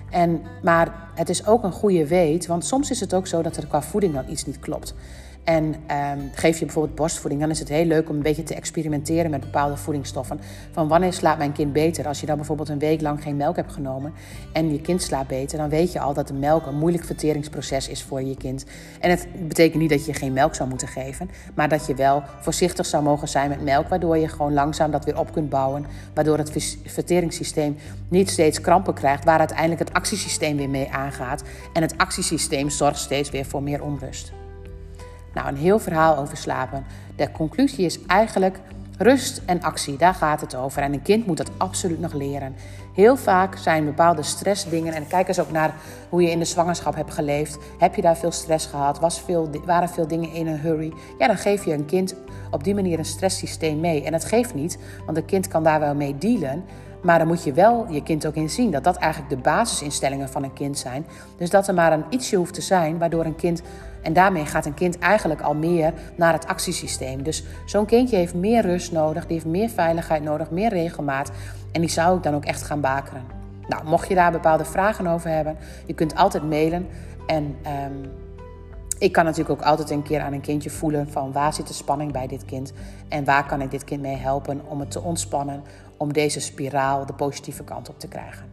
En, 0.09 0.41
maar 0.63 0.93
het 1.15 1.29
is 1.29 1.45
ook 1.45 1.63
een 1.63 1.71
goede 1.71 2.07
weet, 2.07 2.47
want 2.47 2.65
soms 2.65 2.89
is 2.89 2.99
het 2.99 3.13
ook 3.13 3.27
zo 3.27 3.41
dat 3.41 3.57
er 3.57 3.67
qua 3.67 3.81
voeding 3.81 4.13
dan 4.13 4.29
iets 4.29 4.45
niet 4.45 4.59
klopt. 4.59 4.95
En 5.47 5.63
um, 5.63 6.29
geef 6.33 6.59
je 6.59 6.65
bijvoorbeeld 6.65 6.95
borstvoeding, 6.95 7.41
dan 7.41 7.49
is 7.49 7.59
het 7.59 7.69
heel 7.69 7.85
leuk 7.85 8.09
om 8.09 8.15
een 8.15 8.21
beetje 8.21 8.43
te 8.43 8.55
experimenteren 8.55 9.31
met 9.31 9.39
bepaalde 9.39 9.77
voedingsstoffen. 9.77 10.39
Van 10.71 10.87
wanneer 10.87 11.13
slaapt 11.13 11.37
mijn 11.37 11.51
kind 11.51 11.73
beter? 11.73 12.07
Als 12.07 12.19
je 12.19 12.25
dan 12.25 12.35
bijvoorbeeld 12.35 12.69
een 12.69 12.79
week 12.79 13.01
lang 13.01 13.21
geen 13.23 13.37
melk 13.37 13.55
hebt 13.55 13.71
genomen 13.71 14.13
en 14.53 14.71
je 14.71 14.81
kind 14.81 15.01
slaapt 15.01 15.27
beter, 15.27 15.57
dan 15.57 15.69
weet 15.69 15.91
je 15.91 15.99
al 15.99 16.13
dat 16.13 16.27
de 16.27 16.33
melk 16.33 16.65
een 16.65 16.77
moeilijk 16.77 17.03
verteringsproces 17.03 17.87
is 17.87 18.03
voor 18.03 18.21
je 18.21 18.37
kind. 18.37 18.65
En 18.99 19.09
het 19.09 19.27
betekent 19.47 19.81
niet 19.81 19.89
dat 19.89 20.05
je 20.05 20.13
geen 20.13 20.33
melk 20.33 20.55
zou 20.55 20.69
moeten 20.69 20.87
geven, 20.87 21.29
maar 21.55 21.69
dat 21.69 21.85
je 21.85 21.95
wel 21.95 22.23
voorzichtig 22.39 22.85
zou 22.85 23.03
mogen 23.03 23.27
zijn 23.27 23.49
met 23.49 23.61
melk, 23.61 23.87
waardoor 23.87 24.17
je 24.17 24.27
gewoon 24.27 24.53
langzaam 24.53 24.91
dat 24.91 25.05
weer 25.05 25.19
op 25.19 25.31
kunt 25.31 25.49
bouwen. 25.49 25.85
Waardoor 26.13 26.37
het 26.37 26.79
verteringssysteem 26.85 27.77
niet 28.09 28.29
steeds 28.29 28.61
krampen 28.61 28.93
krijgt, 28.93 29.23
waar 29.23 29.39
uiteindelijk 29.39 29.79
het 29.79 29.93
actiesysteem 29.97 30.57
weer 30.57 30.69
mee 30.69 30.91
aangaat. 30.91 31.43
En 31.73 31.81
het 31.81 31.97
actiesysteem 31.97 32.69
zorgt 32.69 32.99
steeds 32.99 33.29
weer 33.29 33.45
voor 33.45 33.63
meer 33.63 33.83
onrust. 33.83 34.31
Nou, 35.33 35.47
een 35.47 35.57
heel 35.57 35.79
verhaal 35.79 36.17
over 36.17 36.37
slapen. 36.37 36.85
De 37.15 37.31
conclusie 37.31 37.85
is 37.85 38.05
eigenlijk 38.05 38.59
rust 38.97 39.41
en 39.45 39.61
actie. 39.61 39.97
Daar 39.97 40.13
gaat 40.13 40.41
het 40.41 40.55
over. 40.55 40.81
En 40.81 40.93
een 40.93 41.01
kind 41.01 41.25
moet 41.25 41.37
dat 41.37 41.51
absoluut 41.57 41.99
nog 41.99 42.13
leren. 42.13 42.55
Heel 42.93 43.17
vaak 43.17 43.57
zijn 43.57 43.85
bepaalde 43.85 44.23
stressdingen. 44.23 44.93
En 44.93 45.07
kijk 45.07 45.27
eens 45.27 45.39
ook 45.39 45.51
naar 45.51 45.73
hoe 46.09 46.21
je 46.21 46.31
in 46.31 46.39
de 46.39 46.45
zwangerschap 46.45 46.95
hebt 46.95 47.13
geleefd. 47.13 47.57
Heb 47.77 47.95
je 47.95 48.01
daar 48.01 48.17
veel 48.17 48.31
stress 48.31 48.65
gehad? 48.65 48.99
Was 48.99 49.21
veel, 49.21 49.49
waren 49.65 49.89
veel 49.89 50.07
dingen 50.07 50.33
in 50.33 50.47
een 50.47 50.59
hurry? 50.59 50.93
Ja, 51.17 51.27
dan 51.27 51.37
geef 51.37 51.65
je 51.65 51.73
een 51.73 51.85
kind 51.85 52.15
op 52.51 52.63
die 52.63 52.75
manier 52.75 52.99
een 52.99 53.05
stresssysteem 53.05 53.79
mee. 53.79 54.03
En 54.03 54.11
dat 54.11 54.25
geeft 54.25 54.53
niet, 54.53 54.77
want 55.05 55.17
een 55.17 55.25
kind 55.25 55.47
kan 55.47 55.63
daar 55.63 55.79
wel 55.79 55.95
mee 55.95 56.17
dealen. 56.17 56.63
Maar 57.01 57.17
dan 57.17 57.27
moet 57.27 57.43
je 57.43 57.53
wel 57.53 57.85
je 57.89 58.03
kind 58.03 58.27
ook 58.27 58.35
in 58.35 58.49
zien 58.49 58.71
dat 58.71 58.83
dat 58.83 58.95
eigenlijk 58.95 59.35
de 59.35 59.41
basisinstellingen 59.41 60.29
van 60.29 60.43
een 60.43 60.53
kind 60.53 60.77
zijn. 60.77 61.05
Dus 61.37 61.49
dat 61.49 61.67
er 61.67 61.73
maar 61.73 61.93
een 61.93 62.05
ietsje 62.09 62.35
hoeft 62.35 62.53
te 62.53 62.61
zijn 62.61 62.97
waardoor 62.97 63.25
een 63.25 63.35
kind. 63.35 63.61
En 64.01 64.13
daarmee 64.13 64.45
gaat 64.45 64.65
een 64.65 64.73
kind 64.73 64.99
eigenlijk 64.99 65.41
al 65.41 65.53
meer 65.53 65.93
naar 66.15 66.33
het 66.33 66.47
actiesysteem. 66.47 67.23
Dus 67.23 67.43
zo'n 67.65 67.85
kindje 67.85 68.15
heeft 68.15 68.33
meer 68.33 68.61
rust 68.61 68.91
nodig, 68.91 69.25
die 69.25 69.33
heeft 69.33 69.45
meer 69.45 69.69
veiligheid 69.69 70.23
nodig, 70.23 70.51
meer 70.51 70.69
regelmaat. 70.69 71.31
En 71.71 71.81
die 71.81 71.89
zou 71.89 72.17
ik 72.17 72.23
dan 72.23 72.35
ook 72.35 72.45
echt 72.45 72.63
gaan 72.63 72.81
bakeren. 72.81 73.23
Nou, 73.67 73.85
mocht 73.85 74.07
je 74.07 74.15
daar 74.15 74.31
bepaalde 74.31 74.65
vragen 74.65 75.07
over 75.07 75.29
hebben, 75.29 75.57
je 75.85 75.93
kunt 75.93 76.15
altijd 76.15 76.49
mailen. 76.49 76.87
En 77.25 77.43
um, 77.43 78.11
ik 78.97 79.11
kan 79.11 79.25
natuurlijk 79.25 79.59
ook 79.59 79.67
altijd 79.67 79.89
een 79.89 80.03
keer 80.03 80.21
aan 80.21 80.33
een 80.33 80.41
kindje 80.41 80.69
voelen 80.69 81.11
van 81.11 81.31
waar 81.31 81.53
zit 81.53 81.67
de 81.67 81.73
spanning 81.73 82.11
bij 82.11 82.27
dit 82.27 82.45
kind 82.45 82.73
en 83.07 83.23
waar 83.23 83.45
kan 83.45 83.61
ik 83.61 83.71
dit 83.71 83.83
kind 83.83 84.01
mee 84.01 84.15
helpen 84.15 84.61
om 84.67 84.79
het 84.79 84.91
te 84.91 85.01
ontspannen, 85.01 85.63
om 85.97 86.13
deze 86.13 86.39
spiraal 86.39 87.05
de 87.05 87.13
positieve 87.13 87.63
kant 87.63 87.89
op 87.89 87.99
te 87.99 88.07
krijgen. 88.07 88.45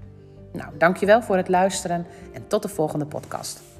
Nou, 0.52 0.70
dankjewel 0.78 1.22
voor 1.22 1.36
het 1.36 1.48
luisteren 1.48 2.06
en 2.32 2.46
tot 2.46 2.62
de 2.62 2.68
volgende 2.68 3.06
podcast. 3.06 3.73